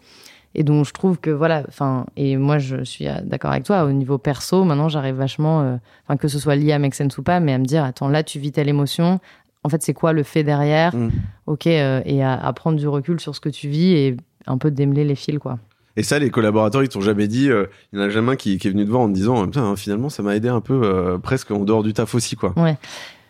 [0.56, 3.84] Et donc je trouve que voilà, enfin, et moi je suis euh, d'accord avec toi
[3.84, 4.64] au niveau perso.
[4.64, 5.76] Maintenant, j'arrive vachement, euh,
[6.08, 8.08] enfin que ce soit lié à Make Sense ou pas, mais à me dire attends
[8.10, 9.20] là, tu vis telle émotion.
[9.64, 11.10] En fait, c'est quoi le fait derrière Mm.
[11.48, 14.70] Ok, et à, à prendre du recul sur ce que tu vis et un peu
[14.72, 15.60] démêler les fils, quoi.
[15.98, 17.50] Et ça, les collaborateurs, ils t'ont jamais dit.
[17.50, 19.14] euh, Il y en a jamais un qui, qui est venu te voir en te
[19.14, 22.16] disant Putain, hein, finalement, ça m'a aidé un peu, euh, presque en dehors du taf
[22.16, 22.54] aussi, quoi.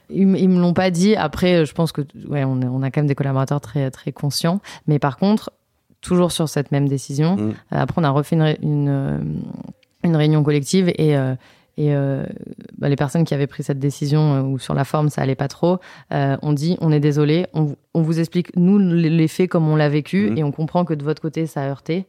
[0.09, 1.15] Ils, m- ils me l'ont pas dit.
[1.15, 4.61] Après, euh, je pense que ouais, on, a quand même des collaborateurs très très conscients.
[4.86, 5.51] Mais par contre,
[6.01, 7.36] toujours sur cette même décision.
[7.38, 7.53] Mm.
[7.72, 9.41] après, on a refait une, une,
[10.03, 11.15] une réunion collective et
[11.80, 12.24] et euh,
[12.80, 15.36] bah, les personnes qui avaient pris cette décision euh, ou sur la forme ça allait
[15.36, 15.78] pas trop,
[16.11, 19.68] euh, on dit on est désolé, on, vous- on vous explique nous les faits comme
[19.68, 20.38] on l'a vécu Mhm.
[20.39, 22.07] et on comprend que de votre côté ça a heurté.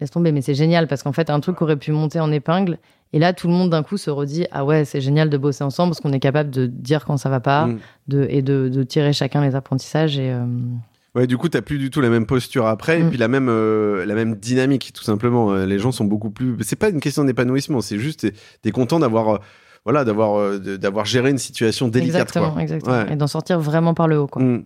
[0.00, 2.78] Laisse tomber, mais c'est génial parce qu'en fait un truc aurait pu monter en épingle
[3.12, 5.62] et là tout le monde d'un coup se redit ah ouais c'est génial de bosser
[5.62, 7.78] ensemble parce qu'on est capable de dire quand ça va pas Mm.
[8.08, 10.44] de, et de, de tirer chacun les apprentissages et euh,
[11.14, 13.08] Ouais, du coup, t'as plus du tout la même posture après, et Mm.
[13.10, 15.52] puis la même, euh, la même dynamique, tout simplement.
[15.52, 16.56] Euh, Les gens sont beaucoup plus.
[16.62, 18.26] C'est pas une question d'épanouissement, c'est juste
[18.62, 19.38] t'es, content d'avoir, euh,
[19.84, 22.62] voilà, d'avoir, euh, géré une situation délicate, exactement, quoi.
[22.62, 22.96] exactement.
[22.96, 23.12] Ouais.
[23.12, 24.42] et d'en sortir vraiment par le haut quoi.
[24.42, 24.64] Mm.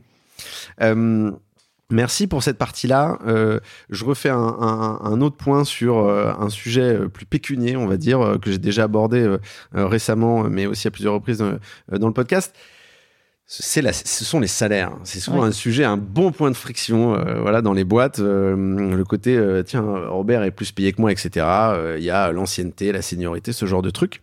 [1.90, 3.18] Merci pour cette partie-là.
[3.26, 3.60] Euh,
[3.90, 7.86] je refais un, un- un autre point sur euh, un sujet euh, plus pécunier, on
[7.86, 9.38] va dire, euh, que j'ai déjà abordé euh,
[9.76, 11.58] euh, récemment, mais aussi à plusieurs reprises euh,
[11.96, 12.54] dans le podcast.
[13.48, 14.90] C'est la, ce sont les salaires.
[15.04, 15.46] C'est souvent Ouais.
[15.46, 18.18] un sujet, un bon point de friction, euh, voilà, dans les boîtes.
[18.18, 21.46] euh, le côté, euh, tiens, Robert est plus payé que moi, etc.
[21.46, 24.20] Euh, Il y a l'ancienneté, la seniorité, ce genre de trucs.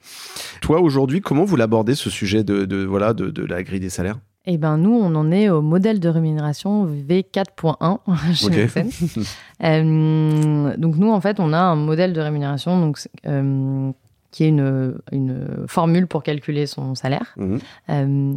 [0.60, 3.90] Toi, aujourd'hui, comment vous l'abordez ce sujet de, de voilà, de, de la grille des
[3.90, 4.18] salaires?
[4.46, 8.00] Eh ben nous, on en est au modèle de rémunération V4.1
[8.34, 8.54] chez Ok.
[8.54, 8.90] Nexen.
[9.64, 13.92] Euh, donc nous, en fait, on a un modèle de rémunération donc, euh,
[14.32, 17.34] qui est une, une formule pour calculer son salaire.
[17.38, 17.60] Mhm.
[17.90, 18.34] Euh,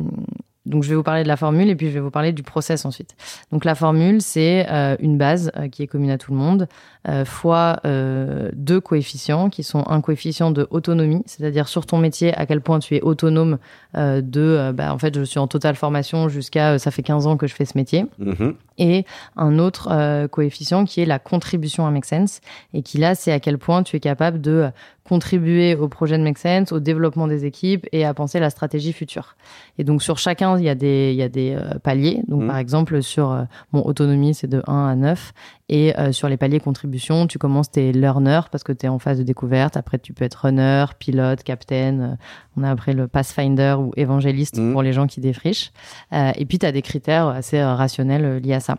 [0.66, 2.42] donc je vais vous parler de la formule et puis je vais vous parler du
[2.42, 3.14] process ensuite.
[3.52, 6.68] Donc la formule, c'est euh, une base euh, qui est commune à tout le monde,
[7.08, 12.34] euh, fois euh, deux coefficients qui sont un coefficient de autonomie, c'est-à-dire sur ton métier
[12.34, 13.58] à quel point tu es autonome
[13.96, 17.02] euh, de, euh, bah, en fait, je suis en totale formation jusqu'à, euh, ça fait
[17.02, 18.54] 15 ans que je fais ce métier Mhm.
[18.78, 19.04] et
[19.36, 22.40] un autre euh, coefficient qui est la contribution à Make Sense
[22.74, 24.68] et qui là c'est à quel point tu es capable de
[25.06, 28.92] contribuer au projet de Make Sense, au développement des équipes et à penser la stratégie
[28.92, 29.36] future.
[29.78, 32.22] Et donc sur chacun, il y a des, il y a des euh, paliers.
[32.28, 32.46] Donc Mhm.
[32.48, 35.32] par exemple, sur euh, mon autonomie, c'est de 1 à 9.
[35.68, 38.98] Et euh, sur les paliers contribution, tu commences tes learner parce que tu es en
[38.98, 39.76] phase de découverte.
[39.76, 42.18] Après, tu peux être runner, pilote, captain.
[42.56, 44.72] On a après le pathfinder ou évangéliste Mhm.
[44.72, 45.72] pour les gens qui défrichent.
[46.12, 48.76] Et puis, tu as des critères assez rationnels liés à ça.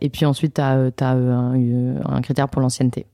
[0.00, 0.70] Et puis ensuite, tu as,
[1.10, 3.04] un, un critère pour l'ancienneté.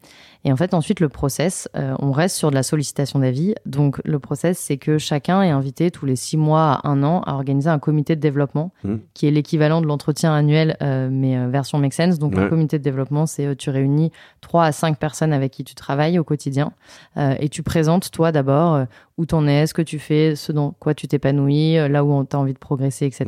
[0.44, 3.54] Et en fait, ensuite, le process, euh, on reste sur de la sollicitation d'avis.
[3.64, 7.22] Donc, le process, c'est que chacun est invité tous les six mois à un an
[7.22, 9.00] à organiser un comité de développement Mhm.
[9.14, 12.18] qui est l'équivalent de l'entretien annuel, euh, mais euh, version Make Sense.
[12.18, 12.42] Donc, Ouais.
[12.42, 16.18] un comité de développement, c'est tu réunis trois à cinq personnes avec qui tu travailles
[16.18, 16.72] au quotidien
[17.16, 18.86] et tu présentes, toi, d'abord,
[19.18, 22.36] où t'en es, ce que tu fais, ce dans quoi tu t'épanouis, là où tu
[22.36, 23.26] as envie de progresser, etc.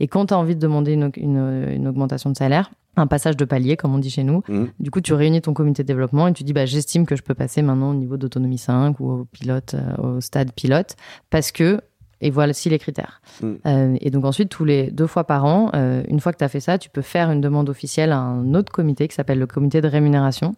[0.00, 3.36] Et quand tu as envie de demander une, une- une augmentation de salaire, un passage
[3.36, 4.68] de palier, comme on dit chez nous, Mhm.
[4.80, 7.22] du coup, tu réunis ton comité de développement et tu dis, bah, j'estime que je
[7.22, 10.96] peux passer maintenant au niveau d'autonomie 5 ou au pilote, euh, au stade pilote,
[11.30, 11.80] parce que,
[12.22, 13.20] et voici les critères.
[13.42, 13.52] Mm.
[13.66, 16.44] Euh, et donc ensuite, tous les deux fois par an, euh, une fois que tu
[16.44, 19.38] as fait ça, tu peux faire une demande officielle à un autre comité qui s'appelle
[19.38, 20.54] le comité de rémunération,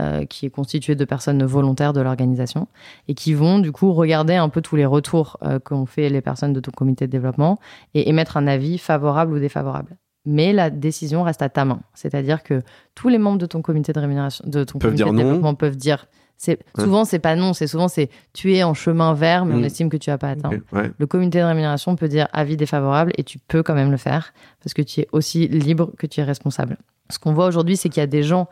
[0.00, 2.68] euh, qui est constitué de personnes volontaires de l'organisation
[3.08, 6.52] et qui vont du coup regarder un peu tous les retours qu'ont fait les personnes
[6.52, 7.58] de ton comité de développement
[7.94, 9.96] et émettre un avis favorable ou défavorable.
[10.26, 11.80] Mais la décision reste à ta main.
[11.94, 12.62] C'est-à-dire que
[12.94, 15.22] tous les membres de ton comité de rémunération, de ton Peuvent comité de non.
[15.22, 16.06] développement peuvent dire.
[16.40, 16.84] C'est Ouais.
[16.84, 19.64] souvent c'est pas non, c'est souvent c'est tu es en chemin vert, mais on Mm.
[19.64, 20.50] estime que tu as pas atteint.
[20.72, 20.90] Ouais.
[20.96, 24.32] Le comité de rémunération peut dire avis défavorable et tu peux quand même le faire
[24.62, 26.76] parce que tu es aussi libre que tu es responsable.
[27.10, 28.46] Ce qu'on voit aujourd'hui, c'est qu'il y a des gens,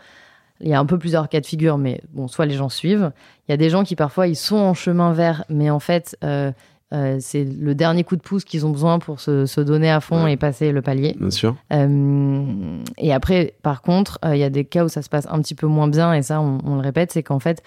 [0.61, 3.13] il y a un peu plusieurs cas de figure, mais bon, soit les gens suivent.
[3.47, 6.17] Il y a des gens qui parfois ils sont en chemin vert, mais en fait
[6.25, 6.51] euh,
[6.95, 10.01] euh, c'est le dernier coup de pouce qu'ils ont besoin pour se, se donner à
[10.01, 10.33] fond Ouais.
[10.35, 11.17] et passer le palier.
[11.19, 11.57] Bien sûr.
[11.73, 15.27] Euh, et après, par contre, euh, il y a des cas où ça se passe
[15.31, 17.63] un petit peu moins bien, et ça, on, on le répète, c'est qu'en fait,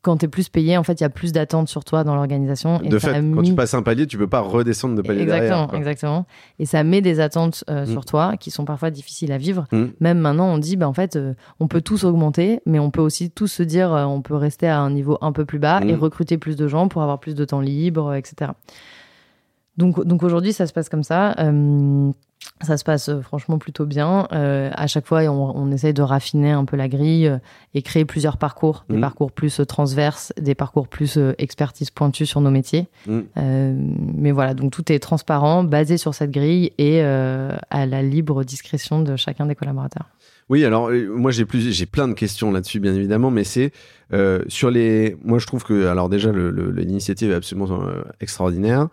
[0.00, 2.14] quand tu es plus payé, en fait, il y a plus d'attentes sur toi dans
[2.14, 2.78] l'organisation.
[2.78, 5.68] De fait, quand tu passes un palier, tu peux pas redescendre de palier Exactement, derrière.
[5.68, 5.78] quoi.
[5.78, 6.26] exactement.
[6.58, 7.90] Et ça met des attentes euh, Mm.
[7.92, 9.66] sur toi qui sont parfois difficiles à vivre.
[9.72, 9.84] Mm.
[10.00, 13.02] Même maintenant, on dit, bah, en fait, euh, on peut tous augmenter, mais on peut
[13.02, 15.80] aussi tous se dire, euh, on peut rester à un niveau un peu plus bas
[15.82, 15.98] et Mm.
[16.00, 18.52] recruter plus de gens pour avoir plus de temps libre, etc.
[19.76, 21.34] Donc, donc aujourd'hui, ça se passe comme ça.
[22.62, 24.26] Ça se passe euh, franchement plutôt bien.
[24.32, 27.38] Euh, à chaque fois, on, on essaye de raffiner un peu la grille euh,
[27.74, 29.00] et créer plusieurs parcours, des Mhm.
[29.02, 32.88] parcours plus transverses, des parcours plus expertise pointue sur nos métiers.
[33.08, 38.02] Euh, mais voilà, donc tout est transparent, basé sur cette grille et euh, à la
[38.02, 40.06] libre discrétion de chacun des collaborateurs.
[40.48, 43.70] Oui, alors moi j'ai plus j'ai plein de questions là-dessus bien évidemment, mais c'est
[44.48, 45.16] sur les.
[45.22, 47.68] Moi je trouve que alors déjà l'initiative est absolument
[48.20, 48.88] extraordinaire.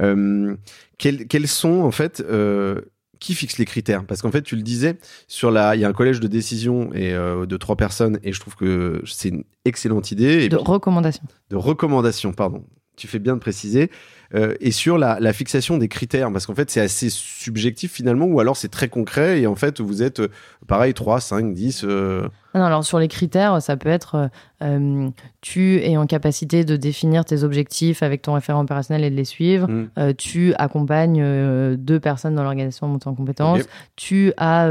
[0.00, 0.56] Euh,
[0.96, 2.80] quels, quels sont en fait euh,
[3.22, 4.04] qui fixe les critères?
[4.04, 4.98] Parce qu'en fait tu le disais
[5.28, 8.32] sur la il y a un collège de décision et euh, de trois personnes et
[8.32, 11.22] je trouve que c'est une excellente idée et De puis- recommandations.
[11.50, 12.64] de recommandation, pardon.
[12.96, 13.90] Tu fais bien de préciser.
[14.34, 18.26] Euh, et sur la, la fixation des critères, parce qu'en fait, c'est assez subjectif finalement,
[18.26, 20.28] ou alors c'est très concret, et en fait, vous êtes, euh,
[20.66, 21.84] pareil, 3, 5, 10...
[21.84, 24.28] euh, Ah Non, alors sur les critères, ça peut être euh,
[24.62, 25.08] euh,
[25.40, 29.24] tu es en capacité de définir tes objectifs avec ton référent opérationnel et de les
[29.24, 29.68] suivre.
[29.68, 33.60] hmm, Euh, tu accompagnes euh, deux personnes dans l'organisation à monter en compétences.
[33.60, 33.66] Ok.
[33.96, 34.68] Tu as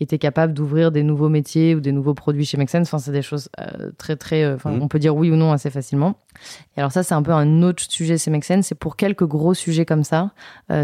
[0.00, 2.82] été capable d'ouvrir des nouveaux métiers ou des nouveaux produits chez Mexen.
[2.82, 3.48] Enfin, c'est des choses
[3.98, 4.44] très, très.
[4.64, 4.82] Mhm.
[4.82, 6.16] on peut dire oui ou non assez facilement.
[6.76, 8.62] Et alors, ça, c'est un peu un autre sujet chez Mexen.
[8.62, 10.30] C'est pour quelques gros sujets comme ça.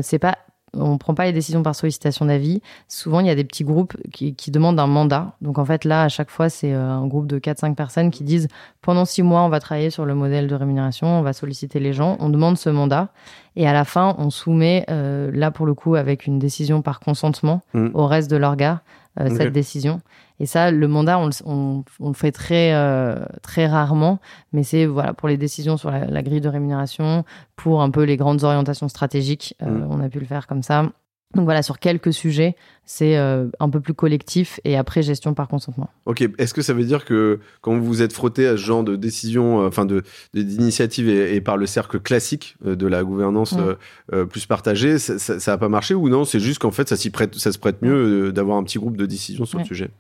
[0.03, 0.39] C'est pas.
[0.75, 2.63] On prend pas les décisions par sollicitation d'avis.
[2.89, 5.35] Souvent, il y a des petits groupes qui, qui demandent un mandat.
[5.41, 8.25] Donc, en fait, là, à chaque fois, c'est euh, un groupe de 4-5 personnes qui
[8.25, 8.49] disent
[8.81, 11.93] pendant six mois, on va travailler sur le modèle de rémunération, on va solliciter les
[11.93, 13.09] gens, on demande ce mandat.
[13.55, 17.01] Et à la fin, on soumet, euh, là pour le coup, avec une décision par
[17.01, 17.89] consentement Mm.
[17.95, 18.81] au reste de l'orga,
[19.21, 20.01] euh, cette décision.
[20.41, 24.19] Et ça, le mandat, on le, on, on le fait très, euh, très rarement,
[24.53, 27.25] mais c'est voilà pour les décisions sur la, la grille de rémunération,
[27.57, 29.87] pour un peu les grandes orientations stratégiques, euh, Mm.
[29.91, 30.91] on a pu le faire comme ça.
[31.35, 35.49] Donc voilà, sur quelques sujets, c'est euh, un peu plus collectif et après gestion par
[35.49, 35.89] consentement.
[36.05, 38.85] Ok, est-ce que ça veut dire que quand vous vous êtes frotté à ce genre
[38.85, 40.03] de décision, euh, enfin de
[40.35, 43.55] de- d'initiative et, et par le cercle classique euh, de la gouvernance
[44.31, 46.25] plus partagée, ça, ça, ça a pas marché ou non?
[46.25, 48.97] C'est juste qu'en fait, ça s'y prête, ça se prête mieux d'avoir un petit groupe
[48.97, 49.91] de décision sur le sujet.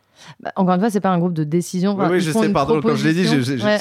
[0.42, 1.92] Bah, encore une fois, c'est pas un groupe de décision.
[1.94, 3.78] oui, Enfin, oui, je sais, pardon, quand je l'ai dit, j'ai Ouais.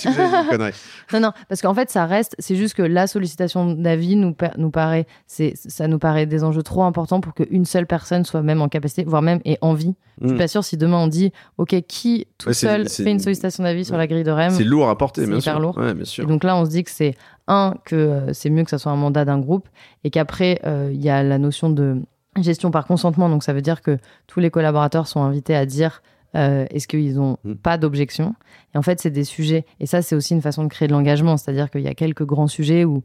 [0.49, 0.71] connerie.
[1.13, 2.35] Non, non, parce qu'en fait, ça reste.
[2.39, 6.83] C'est juste que la sollicitation d'avis nous, nous paraît, ça nous paraît des enjeux trop
[6.83, 9.93] importants pour qu'une seule personne soit même en capacité, voire même ait envie.
[10.21, 10.37] Je suis Mm.
[10.37, 13.85] pas sûre si demain on dit, ok, qui tout Ouais, seul fait une sollicitation d'avis
[13.85, 14.51] sur la grille de REM.
[14.51, 15.59] C'est lourd à porter, bien sûr.
[15.59, 15.77] lourd.
[15.79, 16.25] Bien Et sûr.
[16.27, 17.15] donc là, on se dit que c'est
[17.47, 19.67] un que euh, c'est mieux que ça soit un mandat d'un groupe
[20.03, 21.97] et qu'après euh, il y a la notion de
[22.39, 23.27] gestion par consentement.
[23.29, 26.01] Donc ça veut dire que tous les collaborateurs sont invités à dire
[26.35, 27.53] Euh, Est-ce qu'ils ont Mm.
[27.55, 28.35] pas d'objection?
[28.73, 29.65] Et en fait, c'est des sujets.
[29.79, 31.35] Et ça, c'est aussi une façon de créer de l'engagement.
[31.37, 33.03] C'est-à-dire qu'il y a quelques grands sujets où,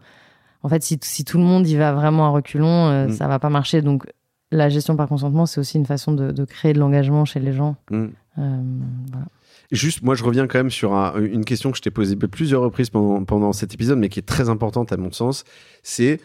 [0.62, 3.12] en fait, si, si tout le monde y va vraiment à reculons, euh, Mm.
[3.12, 3.83] ça va pas marcher.
[3.83, 4.07] Donc,
[4.53, 7.53] la gestion par consentement, c'est aussi une façon de, de créer de l'engagement chez les
[7.53, 7.77] gens.
[7.91, 8.05] Mm.
[8.39, 8.61] Euh,
[9.11, 9.27] voilà.
[9.72, 12.62] Juste, moi, je reviens quand même sur un- une question que je t'ai posée plusieurs
[12.62, 15.43] reprises pendant, pendant cet épisode, mais qui est très importante à mon sens.
[15.83, 16.20] C'est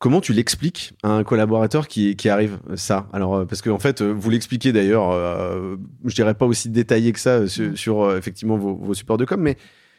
[0.00, 3.06] comment tu l'expliques à un collaborateur qui, qui arrive ça?
[3.12, 7.12] Alors, euh, parce qu'en fait, euh, vous l'expliquez d'ailleurs, euh, je dirais pas aussi détaillé
[7.12, 7.76] que ça euh, sur, Mm.
[7.76, 9.56] sur, euh, effectivement vos, vos supports de com, mais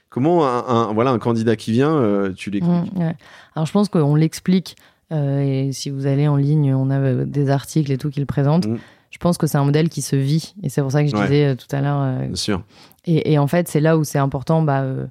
[0.09, 2.93] comment un, un- voilà, un candidat qui vient, euh, tu l'expliques?
[2.95, 3.15] Mm, ouais.
[3.55, 4.75] Alors, je pense qu'on l'explique.
[5.13, 8.19] euh, et si vous allez en ligne, on a euh, des articles et tout qui
[8.21, 8.67] le présentent.
[8.67, 8.77] Mm.
[9.11, 10.55] Je pense que c'est un modèle qui se vit.
[10.63, 11.23] Et c'est pour ça que je Ouais.
[11.23, 12.63] disais euh, tout à l'heure euh, Bien sûr.
[13.05, 14.61] Et, et en fait, c'est là où c'est important.
[14.61, 15.05] Bah, euh,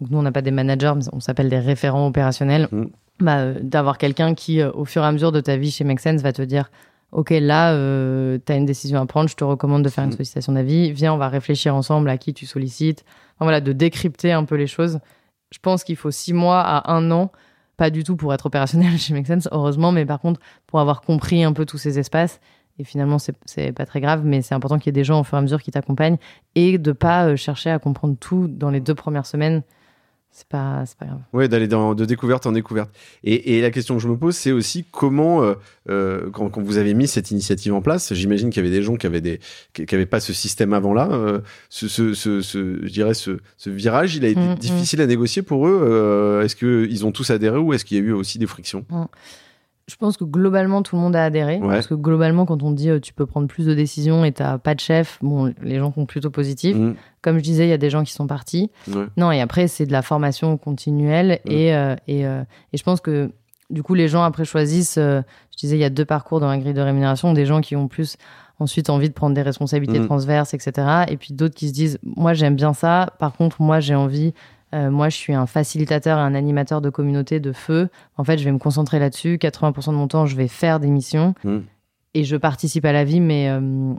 [0.00, 2.68] donc nous, on n'a pas des managers, mais on s'appelle des référents opérationnels.
[3.20, 5.84] Bah, euh, D'avoir quelqu'un qui, euh, au fur et à mesure de ta vie chez
[5.84, 6.70] Make Sense, va te dire
[7.12, 10.14] Ok, là, tu as une décision à prendre, je te recommande de faire une Mm.
[10.14, 10.90] sollicitation d'avis.
[10.92, 13.04] Viens, on va réfléchir ensemble à qui tu sollicites.
[13.36, 14.98] Enfin, voilà, de décrypter un peu les choses.
[15.52, 17.30] Je pense qu'il faut six mois à un an,
[17.76, 21.00] pas du tout pour être opérationnel chez Make Sense, heureusement, mais par contre, pour avoir
[21.00, 22.40] compris un peu tous ces espaces.
[22.78, 25.20] Et finalement, c'est- c'est pas très grave, mais c'est important qu'il y ait des gens
[25.20, 26.18] au fur et à mesure qui t'accompagnent
[26.56, 29.62] et de pas euh, chercher à comprendre tout dans les deux premières semaines.
[30.38, 31.18] C'est pas, grave.
[31.32, 32.90] Ouais, d'aller de découverte en découverte.
[33.24, 35.54] Et, et la question que je me pose, c'est aussi comment, euh,
[35.88, 38.82] euh, quand, quand vous avez mis cette initiative en place, j'imagine qu'il y avait des
[38.82, 39.40] gens qui avaient des,
[39.72, 41.08] qui, qui avaient pas ce système avant là.
[41.10, 44.54] euh, ce, ce, ce, ce- je dirais ce, ce virage, il a été Mm, mm.
[44.56, 46.42] difficile à négocier pour eux.
[46.44, 48.84] est-ce que ils ont tous adhéré ou est-ce qu'il y a eu aussi des frictions?
[49.88, 51.58] Je pense que globalement, tout le monde a adhéré.
[51.58, 51.68] Ouais.
[51.74, 54.58] Parce que globalement, quand on dit euh, tu peux prendre plus de décisions et t'as
[54.58, 56.76] pas de chef, bon, les gens sont plutôt positifs.
[56.76, 58.70] Mm, Comme je disais, il y a des gens qui sont partis.
[58.88, 59.04] ouais.
[59.16, 61.38] Non, et après, c'est de la formation continuelle.
[61.44, 63.30] Et, euh, et, euh, et je pense que
[63.70, 64.96] du coup, les gens après choisissent.
[64.96, 65.22] je
[65.56, 67.32] disais, il y a deux parcours dans la grille de rémunération.
[67.32, 68.16] Des gens qui ont plus
[68.58, 70.06] ensuite envie de prendre des responsabilités Mm.
[70.06, 71.04] transverses, etc.
[71.08, 73.10] Et puis d'autres qui se disent, moi, j'aime bien ça.
[73.20, 74.34] Par contre, moi, j'ai envie.
[74.74, 77.88] Euh, moi, je suis un facilitateur et un animateur de communauté de feu.
[78.16, 79.36] En fait, je vais me concentrer là-dessus.
[79.40, 81.58] 80% de mon temps, je vais faire des missions Mm.
[82.14, 83.94] et je participe à la vie, mais euh,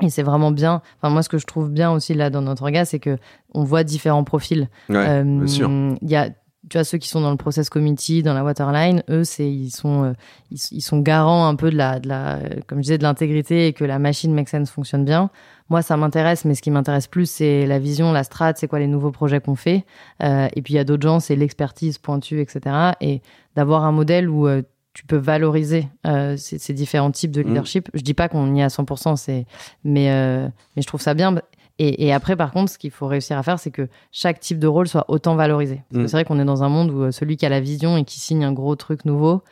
[0.00, 0.80] et c'est vraiment bien.
[1.00, 3.18] Enfin, moi, ce que je trouve bien aussi là dans notre regard, c'est que
[3.52, 4.68] on voit différents profils.
[4.88, 5.68] Ouais, Euh, bien sûr.
[6.02, 6.30] Il y a,
[6.70, 9.70] tu vois, ceux qui sont dans le process committee, dans la waterline, eux, c'est ils
[9.70, 10.12] sont euh,
[10.50, 13.66] ils, ils sont garants un peu de la de la comme je disais de l'intégrité
[13.66, 15.30] et que la machine make sense fonctionne bien.
[15.70, 18.78] Moi, ça m'intéresse, mais ce qui m'intéresse plus, c'est la vision, la strat, c'est quoi
[18.78, 19.84] les nouveaux projets qu'on fait.
[20.22, 22.92] Euh, et puis il y a d'autres gens, c'est l'expertise pointue, etc.
[23.00, 23.20] Et
[23.54, 24.62] d'avoir un modèle où euh,
[24.94, 27.48] tu peux valoriser euh, ces, ces différents types de Mm.
[27.48, 27.88] leadership.
[27.94, 29.44] Je dis pas qu'on y est à 100%, c'est
[29.84, 31.34] mais euh, mais je trouve ça bien.
[31.80, 34.58] Et, et après, par contre, ce qu'il faut réussir à faire, c'est que chaque type
[34.58, 35.82] de rôle soit autant valorisé.
[35.90, 36.08] Parce que Mm.
[36.08, 38.18] c'est vrai qu'on est dans un monde où celui qui a la vision et qui
[38.18, 39.42] signe un gros truc nouveau,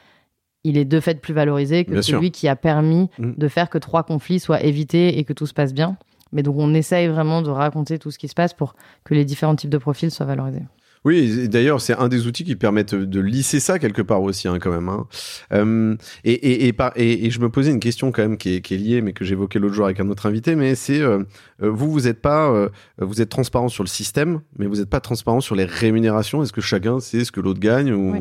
[0.68, 2.18] il est de fait plus valorisé que Bien sûr.
[2.18, 3.32] celui qui a permis Mm.
[3.36, 5.96] de faire que trois conflits soient évités et que tout se passe bien.
[6.32, 9.24] Mais donc, on essaye vraiment de raconter tout ce qui se passe pour que les
[9.24, 10.62] différents types de profils soient valorisés.
[11.04, 14.58] Oui, d'ailleurs, c'est un des outils qui permettent de lisser ça quelque part aussi, hein,
[14.58, 14.88] quand même.
[14.88, 15.06] hein.
[15.52, 15.94] Euh,
[16.24, 18.60] et, et, et, par- et- et je me posais une question quand même qui est,
[18.60, 21.20] qui est liée, mais que j'évoquais l'autre jour avec un autre invité, mais c'est euh,
[21.62, 24.90] euh, vous, vous êtes pas, euh, vous êtes transparent sur le système, mais vous n'êtes
[24.90, 26.42] pas transparent sur les rémunérations.
[26.42, 28.12] Est-ce que chacun sait ce que l'autre gagne ou...
[28.12, 28.20] Oui.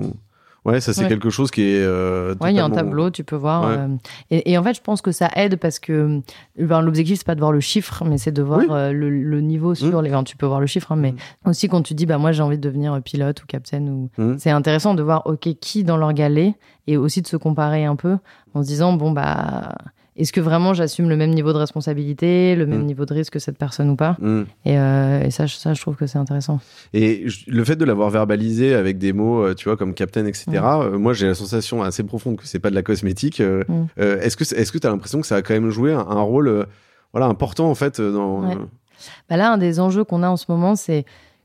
[0.65, 1.07] Ouais, ça c'est Ouais.
[1.07, 1.83] quelque chose qui est.
[1.83, 3.61] euh, Ouais, il y a un tableau, tu peux voir.
[3.69, 3.75] Ouais.
[3.77, 3.87] euh,
[4.31, 6.21] et, et en fait, je pense que ça aide parce que
[6.59, 8.65] ben, l'objectif, c'est pas de voir le chiffre, mais c'est de voir Oui.
[8.71, 10.09] euh, le, le niveau sur les.
[10.11, 11.11] enfin, tu peux voir le chiffre, hein, mais
[11.45, 11.49] Mm.
[11.49, 14.09] aussi quand tu dis, bah, moi, j'ai envie de devenir pilote ou capitaine, ou...
[14.21, 14.37] Mm.
[14.39, 16.55] c'est intéressant de voir, OK, qui dans leur galet,
[16.87, 18.17] et aussi de se comparer un peu
[18.55, 19.75] en se disant, bon, bah.
[20.17, 22.85] Est-ce que vraiment j'assume le même niveau de responsabilité, le même Mm.
[22.85, 24.41] niveau de risque que cette personne ou pas Mm.
[24.65, 26.59] Et, euh, et ça, je- ça, je trouve que c'est intéressant.
[26.93, 30.45] Et le fait de l'avoir verbalisé avec des mots, euh, tu vois, comme captain, etc.
[30.53, 33.41] euh, moi, j'ai la sensation assez profonde que c'est pas de la cosmétique.
[33.41, 33.85] euh, Mm.
[34.21, 36.21] est-ce que est-ce que tu as l'impression que ça a quand même joué un, un
[36.21, 36.65] rôle,
[37.11, 38.47] voilà, important en fait dans.
[38.47, 38.55] Ouais.
[39.29, 41.03] Bah là, un des enjeux qu'on a en ce moment, c'est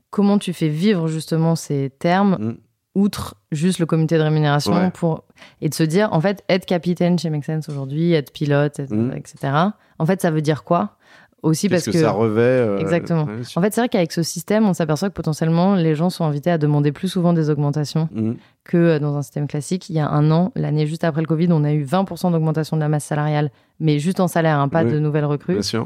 [0.09, 2.53] comment tu fais vivre justement ces termes Mm.
[2.95, 4.91] outre juste le comité de rémunération Ouais.
[4.91, 5.23] pour
[5.61, 8.91] et de se dire en fait être capitaine chez Make Sense aujourd'hui, être pilote, être-
[8.93, 9.13] Mm.
[9.15, 9.53] etc.
[9.99, 10.97] En fait, ça veut dire quoi?
[11.43, 13.23] Aussi parce que, que, ça revêt euh, Exactement.
[13.23, 16.23] ouais, en fait, c'est vrai qu'avec ce système, on s'aperçoit que potentiellement les gens sont
[16.23, 18.33] invités à demander plus souvent des augmentations Mm.
[18.63, 19.89] que euh, dans un système classique.
[19.89, 22.77] Il y a un an, l'année juste après le Covid, on a eu 20% d'augmentation
[22.77, 24.91] de la masse salariale, mais juste en salaire, hein, pas Oui.
[24.91, 25.53] de nouvelles recrues.
[25.53, 25.85] Bien sûr.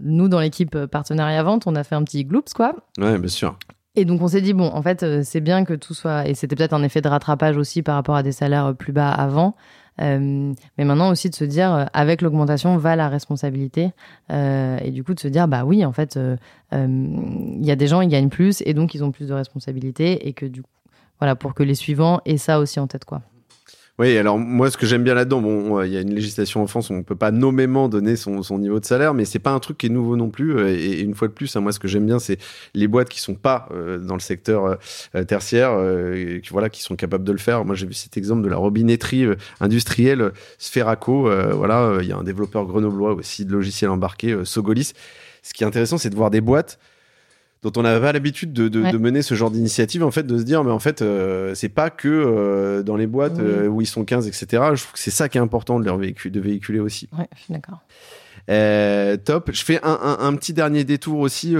[0.00, 2.72] Nous, dans l'équipe euh, partenariat vente, on a fait un petit gloops, quoi.
[2.98, 3.58] Ouais, bien sûr.
[3.98, 6.34] Et donc on s'est dit bon, en fait, euh, c'est bien que tout soit et
[6.34, 9.10] c'était peut-être un effet de rattrapage aussi par rapport à des salaires euh, plus bas
[9.10, 9.56] avant.
[10.00, 13.90] Euh, mais maintenant aussi de se dire avec l'augmentation va la responsabilité
[14.30, 16.16] et du coup de se dire bah oui en fait
[16.70, 20.28] il y a des gens ils gagnent plus et donc ils ont plus de responsabilités
[20.28, 20.70] et que du coup
[21.18, 23.22] voilà pour que les suivants aient ça aussi en tête quoi.
[23.98, 26.68] Oui, alors moi, ce que j'aime bien là-dedans, bon, il y a une législation en
[26.68, 29.58] France, on peut pas nommément donner son, son, niveau de salaire, mais c'est pas un
[29.58, 30.56] truc qui est nouveau non plus.
[30.56, 32.38] Euh, et, une fois de plus, hein, moi, ce que j'aime bien, c'est
[32.74, 34.78] les boîtes qui sont pas euh, dans le secteur
[35.16, 35.76] euh, tertiaire,
[36.42, 37.64] qui, voilà, qui sont capables de le faire.
[37.64, 39.26] Moi, j'ai vu cet exemple de la robinetterie
[39.60, 41.28] industrielle Sferaco.
[41.56, 44.92] voilà, il y a un développeur grenoblois aussi de logiciels embarqués, Sogolis.
[45.42, 46.78] Ce qui est intéressant, c'est de voir des boîtes
[47.62, 50.38] dont on n'avait pas l'habitude de, de, de, mener ce genre d'initiative, en fait, de
[50.38, 53.80] se dire, mais en fait, euh, c'est pas que euh, dans les boîtes euh, où
[53.80, 54.46] ils sont 15, etc.
[54.74, 57.08] Je trouve que c'est ça qui est important de leur véhiculer, de véhiculer aussi.
[57.18, 57.80] Ouais, je suis d'accord.
[58.48, 59.50] Top.
[59.52, 61.54] Je fais un, un, un, petit dernier détour aussi,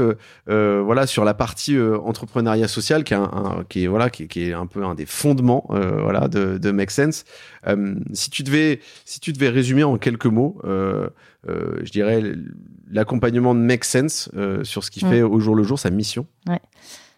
[0.47, 4.53] voilà, sur la partie entrepreneuriat social, qui est, un, qui est voilà, qui, qui, est
[4.53, 7.25] un peu un des fondements, voilà, de, de Make Sense.
[8.13, 12.23] si tu devais, si tu devais résumer en quelques mots, je dirais
[12.91, 16.27] l'accompagnement de Make Sense euh, sur ce qu'il fait au jour le jour, sa mission.
[16.47, 16.61] Ouais.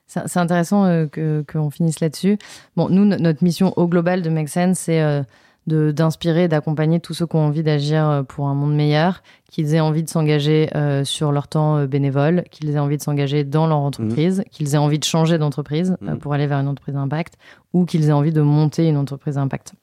[0.06, 1.06] C'est intéressant euh,
[1.46, 2.36] qu'on finisse là-dessus.
[2.74, 5.22] Bon, nous, notre mission au global de Make Sense, c'est euh,
[5.66, 10.02] d'inspirer, d'accompagner tous ceux qui ont envie d'agir pour un monde meilleur, qu'ils aient envie
[10.02, 10.68] de s'engager
[11.04, 14.44] sur leur temps bénévole, qu'ils aient envie de s'engager dans leur entreprise, mmh.
[14.50, 16.16] qu'ils aient envie de changer d'entreprise mmh.
[16.16, 17.34] pour aller vers une entreprise d'impact,
[17.72, 19.74] ou qu'ils aient envie de monter une entreprise d'impact.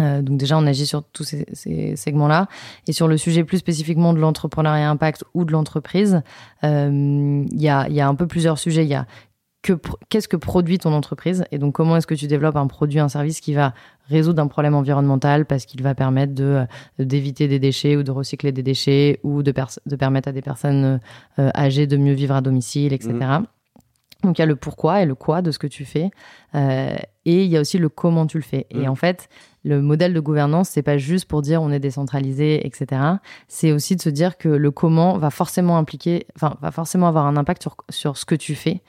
[0.00, 2.48] Euh, donc déjà, on agit sur tous ces, ces segments-là.
[2.86, 6.22] Et sur le sujet plus spécifiquement de l'entrepreneuriat impact ou de l'entreprise,
[6.64, 8.84] euh, il y, a, y, a, un peu plusieurs sujets.
[8.84, 9.06] Il y a
[10.08, 13.08] qu'est-ce que produit ton entreprise et donc comment est-ce que tu développes un produit, un
[13.08, 13.74] service qui va
[14.08, 16.64] résoudre un problème environnemental parce qu'il va permettre de
[16.98, 19.52] d'éviter des déchets ou de recycler des déchets ou de,
[19.86, 21.00] de permettre à des personnes
[21.38, 23.40] euh, âgées de mieux vivre à domicile, etc.
[24.22, 26.10] Donc il y a le pourquoi et le quoi de ce que tu fais,
[26.54, 28.66] euh, et il y a aussi le comment tu le fais.
[28.70, 28.88] Et mm.
[28.88, 29.28] en fait,
[29.64, 33.00] le modèle de gouvernance, c'est pas juste pour dire on est décentralisé, etc.
[33.48, 37.26] C'est aussi de se dire que le comment va forcément impliquer, enfin va forcément avoir
[37.26, 38.80] un impact sur, sur ce que tu fais,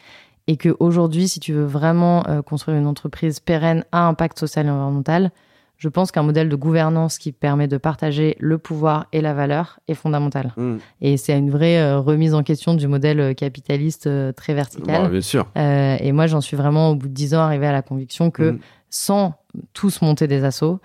[0.47, 4.65] et que aujourd'hui, si tu veux vraiment euh, construire une entreprise pérenne à impact social
[4.65, 5.31] et environnemental,
[5.77, 9.79] je pense qu'un modèle de gouvernance qui permet de partager le pouvoir et la valeur
[9.87, 10.53] est fondamental.
[10.57, 10.77] Hmm.
[11.01, 15.09] Et c'est une vraie euh, remise en question du modèle euh, capitaliste euh, très vertical.
[15.09, 15.47] bien sûr.
[15.55, 18.51] et moi, j'en suis vraiment, au bout de dix ans, arrivé à la conviction que
[18.51, 18.59] hmm.
[18.89, 19.33] sans
[19.73, 20.79] tous monter des assauts,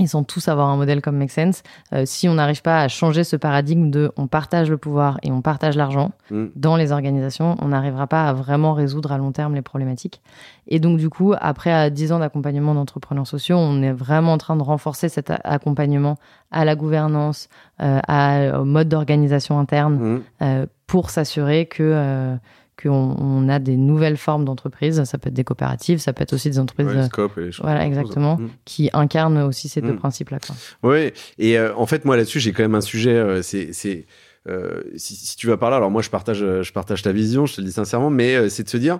[0.00, 1.62] ils sont tous avoir un modèle comme Make Sense.
[1.92, 5.30] Euh, si on n'arrive pas à changer ce paradigme de on partage le pouvoir et
[5.30, 6.46] on partage l'argent mm.
[6.56, 10.20] dans les organisations, on n'arrivera pas à vraiment résoudre à long terme les problématiques.
[10.68, 14.56] Et donc, du coup, après 10 ans d'accompagnement d'entrepreneurs sociaux, on est vraiment en train
[14.56, 16.16] de renforcer cet accompagnement
[16.50, 17.48] à la gouvernance,
[17.82, 20.22] euh, à, au mode d'organisation interne, mm.
[20.42, 22.38] euh, pour s'assurer que
[22.82, 25.02] qu'on on a des nouvelles formes d'entreprises.
[25.04, 26.88] Ça peut être des coopératives, ça peut être aussi des entreprises.
[26.88, 28.50] et voilà, exactement, mm.
[28.64, 29.98] qui incarnent aussi ces deux mm.
[29.98, 30.38] principes-là.
[30.82, 33.14] Oui, et euh, en fait, moi là-dessus, j'ai quand même un sujet.
[33.14, 34.06] Euh, c'est
[34.48, 37.46] euh, si, si, tu vas par là, alors moi je partage, je partage ta vision,
[37.46, 38.98] je te le dis sincèrement, mais c'est de se dire,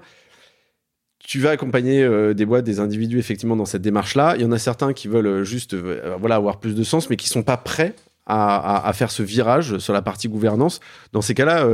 [1.19, 4.35] tu vas accompagner des boîtes, des individus effectivement dans cette démarche-là.
[4.37, 7.29] Il y en a certains qui veulent juste, voilà, avoir plus de sens, mais qui
[7.29, 7.95] sont pas prêts
[8.27, 10.81] à, à, à, faire ce virage sur la partie gouvernance.
[11.13, 11.67] Dans ces cas-là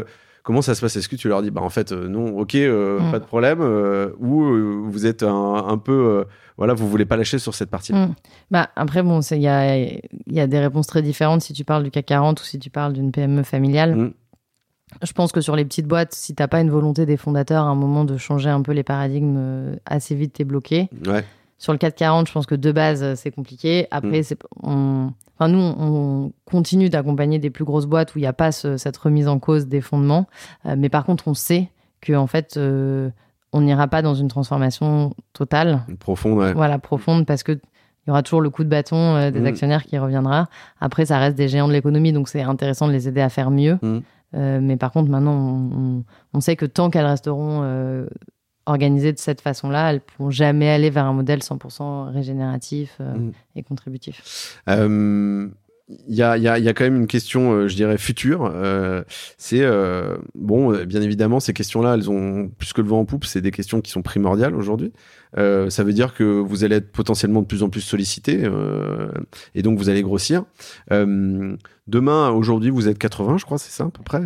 [0.46, 0.94] Comment ça se passe?
[0.94, 3.10] Est-ce que tu leur dis, bah en fait, euh, non, ok, euh, mm.
[3.10, 6.24] pas de problème, euh, ou vous êtes un, peu,
[6.56, 8.14] voilà, vous voulez pas lâcher sur cette partie mm.
[8.52, 11.82] Bah après, bon, il y a, y a des réponses très différentes si tu parles
[11.82, 13.96] du CAC 40 ou si tu parles d'une PME familiale.
[13.96, 14.12] Mm.
[15.02, 17.68] Je pense que sur les petites boîtes, si t'as pas une volonté des fondateurs à
[17.68, 20.88] un moment de changer un peu les paradigmes assez vite, t'es bloqué.
[21.08, 21.24] Ouais.
[21.58, 23.86] Sur le 440, je pense que de base, c'est compliqué.
[23.90, 28.28] Après, c'est, on, Enfin, nous, on continue d'accompagner des plus grosses boîtes où il n'y
[28.28, 30.26] a pas cette remise en cause des fondements.
[30.64, 33.10] Euh, mais par contre, on sait que en fait, euh,
[33.52, 35.82] on n'ira pas dans une transformation totale.
[36.00, 36.54] Profonde, ouais.
[36.54, 39.46] Voilà, profonde, parce que il y aura toujours le coup de bâton euh, des mmh.
[39.46, 40.48] actionnaires qui reviendra.
[40.80, 43.50] Après, ça reste des géants de l'économie, donc c'est intéressant de les aider à faire
[43.50, 43.78] mieux.
[43.82, 43.98] Mmh.
[44.60, 47.62] mais par contre, maintenant, on, on, sait que tant qu'elles resteront
[48.66, 53.14] organisées de cette façon-là, elles ne pourront jamais aller vers un modèle 100% régénératif euh,
[53.14, 53.32] mm.
[53.56, 54.60] et contributif.
[54.68, 55.48] Euh,
[55.88, 58.50] il y, a, y, a, y a, quand même une question, euh, je dirais, future.
[58.52, 59.04] Euh,
[59.38, 63.24] c'est, euh, bon, bien évidemment, ces questions-là, elles ont, plus que le vent en poupe,
[63.24, 64.92] c'est des questions qui sont primordiales aujourd'hui.
[65.36, 68.50] ça veut dire que vous allez être potentiellement de plus en plus sollicité
[69.54, 70.44] et donc vous allez grossir.
[70.90, 74.22] demain, aujourd'hui, vous êtes 80, je crois, c'est ça à peu près.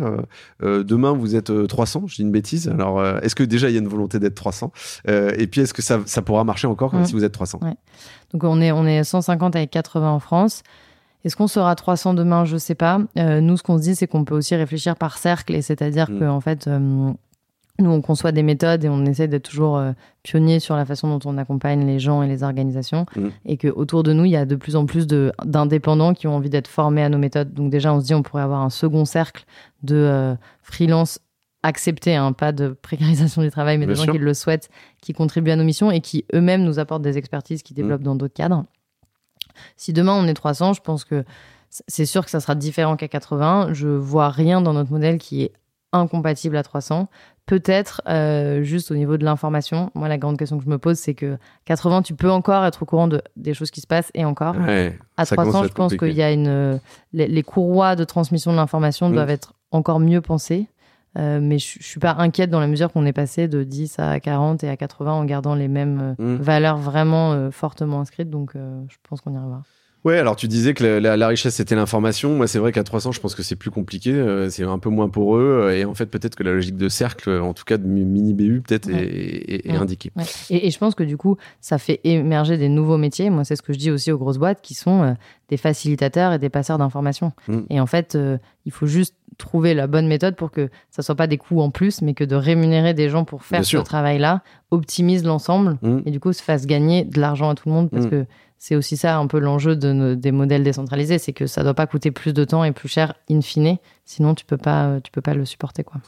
[0.63, 2.69] demain, vous êtes 300, je dis une bêtise.
[2.69, 4.71] Alors, est-ce que déjà il y a une volonté d'être 300
[5.07, 7.05] Et puis, est-ce que ça, ça pourra marcher encore mmh.
[7.05, 7.75] si vous êtes 300 ouais.
[8.33, 10.63] Donc, on est, on est 150 avec 80 en France.
[11.23, 12.45] Est-ce qu'on sera 300 demain?
[12.45, 12.99] Je ne sais pas.
[13.17, 16.09] Euh, nous, ce qu'on se dit, c'est qu'on peut aussi réfléchir par cercle, et c'est-à-dire
[16.09, 16.19] mm.
[16.19, 19.91] qu'en fait, euh, nous, on conçoit des méthodes et on essaie d'être toujours euh,
[20.23, 23.27] pionnier sur la façon dont on accompagne les gens et les organisations, mm.
[23.45, 26.35] et que autour de nous, il y a de plus en plus d'indépendants qui ont
[26.35, 27.53] envie d'être formés à nos méthodes.
[27.53, 29.45] Donc déjà, on se dit, on pourrait avoir un second cercle
[29.83, 31.19] de freelance
[31.63, 34.69] acceptés, hein, pas de précarisation du travail, mais des gens qui le souhaitent,
[35.01, 38.05] qui contribuent à nos missions et qui eux-mêmes nous apportent des expertises qui développent mm.
[38.05, 38.65] dans d'autres cadres.
[39.77, 41.23] Si demain on est 300, je pense que
[41.69, 43.69] c'est sûr que ça sera différent qu'à 80.
[43.71, 45.53] Je vois rien dans notre modèle qui est
[45.93, 47.09] incompatible à 300.
[47.45, 49.91] Peut-être euh, juste au niveau de l'information.
[49.95, 52.83] Moi, la grande question que je me pose, c'est que 80, tu peux encore être
[52.83, 54.55] au courant de, des choses qui se passent et encore.
[55.17, 56.79] à 300, je pense qu'il y a une.
[57.13, 59.13] Les, courroies de transmission de l'information mm.
[59.13, 60.67] doivent être encore mieux pensées.
[61.17, 64.19] Euh, mais je, suis pas inquiète dans la mesure qu'on est passé de 10 à
[64.19, 66.41] 40 et à 80 en gardant les mêmes euh, mm.
[66.41, 68.29] valeurs vraiment fortement inscrites.
[68.29, 69.63] Donc, je pense qu'on y arrivera.
[70.03, 72.35] Ouais, alors tu disais que la, richesse c'était l'information.
[72.35, 74.89] Moi, c'est vrai qu'à 300, je pense que c'est plus compliqué, euh, c'est un peu
[74.89, 75.71] moins pour eux.
[75.75, 78.61] Et en fait, peut-être que la logique de cercle, en tout cas de mini BU,
[78.61, 80.11] peut-être est, indiquée.
[80.49, 83.29] Et, je pense que du coup, ça fait émerger des nouveaux métiers.
[83.29, 85.13] Moi, c'est ce que je dis aussi aux grosses boîtes qui sont euh,
[85.49, 87.33] des facilitateurs et des passeurs d'informations.
[87.47, 87.59] Mm.
[87.69, 91.15] Et en fait, euh, il faut juste trouver la bonne méthode pour que ça soit
[91.15, 94.41] pas des coûts en plus, mais que de rémunérer des gens pour faire ce travail-là
[94.71, 95.99] optimise l'ensemble mm.
[96.05, 98.09] et du coup se fasse gagner de l'argent à tout le monde parce mm.
[98.09, 98.25] que
[98.63, 101.87] c'est aussi ça un peu l'enjeu de des modèles décentralisés, c'est que ça doit pas
[101.87, 105.21] coûter plus de temps et plus cher in fine, sinon tu peux pas tu peux
[105.21, 105.99] pas le supporter quoi.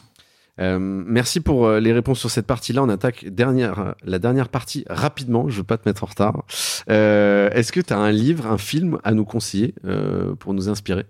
[0.59, 2.83] Euh, merci pour euh, les réponses sur cette partie-là.
[2.83, 5.49] On attaque dernière, la dernière partie rapidement.
[5.49, 6.43] Je veux pas te mettre en retard.
[6.91, 10.69] Euh, Est-ce que tu as un livre, un film à nous conseiller euh, pour nous
[10.69, 11.07] inspirer?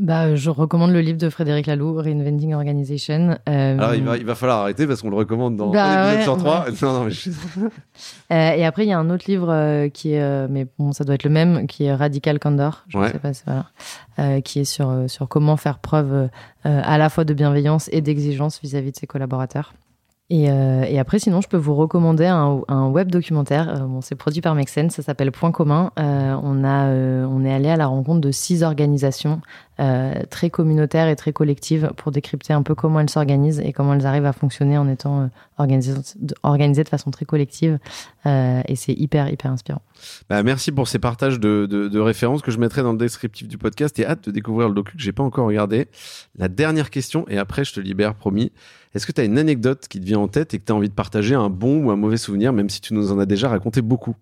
[0.00, 3.38] Bah, je recommande le livre de Frédéric Laloux, Reinventing Organization.
[3.48, 3.78] Euh...
[3.78, 6.66] Alors, il va, il va falloir arrêter parce qu'on le recommande dans bah, l'épisode 103.
[6.82, 7.12] Non, non, mais
[8.32, 10.92] euh, et après, il y a un autre livre euh, qui est, euh, mais bon,
[10.92, 12.84] ça doit être le même, qui est Radical Candor.
[12.88, 13.66] Je sais pas, voilà,
[14.18, 16.30] euh, qui est sur, sur comment faire preuve
[16.64, 19.74] à la fois de bienveillance et d'exigence vis-à-vis de ses collaborateurs.
[20.32, 23.68] Euh, et, après, sinon, je peux vous recommander un, web documentaire.
[23.68, 25.90] Euh, c'est produit par Mexen, ça s'appelle Point commun.
[25.98, 26.86] Euh, on, a,
[27.26, 29.40] on est allé à la rencontre de six organisations
[30.28, 34.04] très communautaires et très collectives pour décrypter un peu comment elles s'organisent et comment elles
[34.04, 35.94] arrivent à fonctionner en étant organisées,
[36.42, 37.78] organisées de façon très collective.
[38.26, 39.80] et c'est hyper, hyper inspirant.
[40.28, 43.56] Bah, merci pour ces partages de, de, références que je mettrai dans le descriptif du
[43.56, 45.88] podcast et hâte de découvrir le docu que j'ai pas encore regardé.
[46.36, 48.52] La dernière question, et après je te libère, promis.
[48.94, 50.74] Est-ce que tu as une anecdote qui te vient en tête et que tu as
[50.74, 53.26] envie de partager un bon ou un mauvais souvenir, même si tu nous en as
[53.26, 54.16] déjà raconté beaucoup?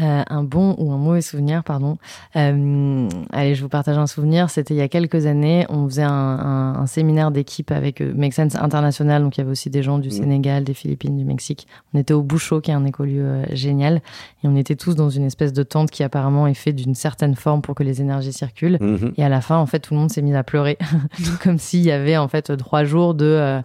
[0.00, 1.98] Euh, un bon ou un mauvais souvenir, pardon.
[2.34, 4.50] Euh, allez, je vous partage un souvenir.
[4.50, 5.66] C'était il y a quelques années.
[5.68, 9.22] On faisait un, un, un séminaire d'équipe avec euh, Make Sense International.
[9.22, 10.12] Donc, il y avait aussi des gens du mmh.
[10.12, 11.68] Sénégal, des Philippines, du Mexique.
[11.92, 14.02] On était au Bouchot, qui est un écolieu euh, génial.
[14.42, 17.36] Et on était tous dans une espèce de tente qui apparemment est faite d'une certaine
[17.36, 18.78] forme pour que les énergies circulent.
[18.80, 19.12] Mmh.
[19.16, 20.76] Et à la fin, en fait, tout le monde s'est mis à pleurer.
[21.42, 23.26] comme s'il y avait, en fait, trois jours de...
[23.26, 23.62] Euh,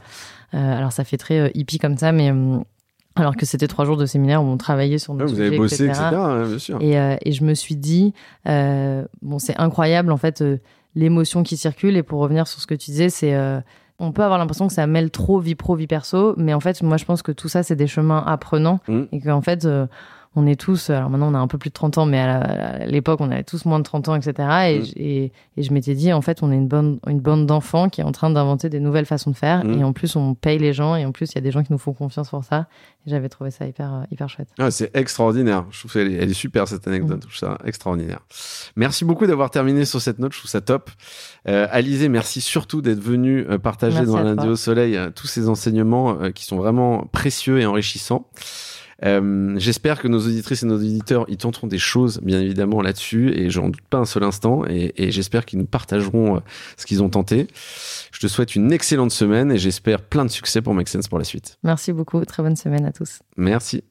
[0.53, 2.63] alors, ça fait très hippie comme ça, mais hum,
[3.15, 5.85] alors que c'était trois jours de séminaire où on travaillait sur nos Vous avez bossé,
[5.85, 6.01] etc.
[6.13, 6.79] Hein, bien sûr.
[6.81, 8.13] Euh, et, je me suis dit,
[8.47, 10.57] euh, bon, c'est incroyable en fait euh,
[10.95, 11.97] l'émotion qui circule.
[11.97, 13.35] Et pour revenir sur ce que tu disais, c'est
[14.01, 16.81] on peut avoir l'impression que ça mêle trop vie pro vie perso, mais en fait,
[16.81, 19.01] moi, je pense que tout ça, c'est des chemins apprenants mmh.
[19.11, 19.67] et qu'en fait
[20.39, 22.85] on est tous, alors maintenant on a un peu plus de 30 ans, mais à
[22.85, 24.33] l'époque on avait tous moins de 30 ans, etc.
[24.37, 24.83] Mm.
[24.95, 28.01] Et, et, je m'étais dit, en fait, on est une, bonne, une bande d'enfants qui
[28.01, 29.65] est en train d'inventer des nouvelles façons de faire.
[29.65, 29.79] Mm.
[29.79, 30.95] Et en plus, on paye les gens.
[30.95, 32.67] Et en plus, il y a des gens qui nous font confiance pour ça.
[33.05, 34.49] Et j'avais trouvé ça hyper, euh, hyper chouette.
[34.57, 35.65] Ah, c'est extraordinaire.
[35.71, 37.17] Je trouve qu'elle est, elle est super, cette anecdote.
[37.17, 37.29] Mm.
[37.29, 38.19] Je trouve ça extraordinaire.
[38.75, 40.33] Merci beaucoup d'avoir terminé sur cette note.
[40.33, 40.89] Je trouve ça top.
[41.47, 45.49] Euh, Alizé, merci surtout d'être venu euh, partager dans Lundi au Soleil euh, tous ces
[45.49, 48.27] enseignements qui sont vraiment précieux et enrichissants.
[49.05, 53.31] Euh, j'espère que nos auditrices et nos auditeurs y tenteront des choses, bien évidemment, là-dessus,
[53.33, 56.39] et j'en doute pas un seul instant, et, et j'espère qu'ils nous partageront euh,
[56.77, 57.47] ce qu'ils ont tenté.
[58.11, 61.17] Je te souhaite une excellente semaine et j'espère plein de succès pour Make Sense pour
[61.17, 61.57] la suite.
[61.63, 63.19] Merci beaucoup, très bonne semaine à tous.
[63.37, 63.83] Merci.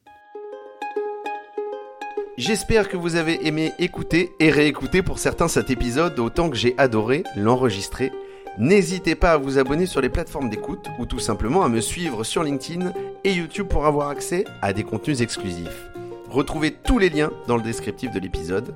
[2.37, 6.73] J'espère que vous avez aimé écouter et réécouter pour certains cet épisode autant que j'ai
[6.77, 8.13] adoré l'enregistrer
[8.59, 12.25] N'hésitez pas à vous abonner sur les plateformes d'écoute ou tout simplement à me suivre
[12.25, 12.91] sur LinkedIn
[13.23, 15.89] et YouTube pour avoir accès à des contenus exclusifs.
[16.29, 18.75] Retrouvez tous les liens dans le descriptif de l'épisode.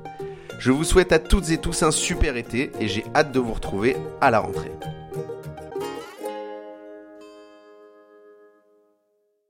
[0.57, 3.51] Je vous souhaite à toutes et tous un super été et j'ai hâte de vous
[3.51, 4.71] retrouver à la rentrée.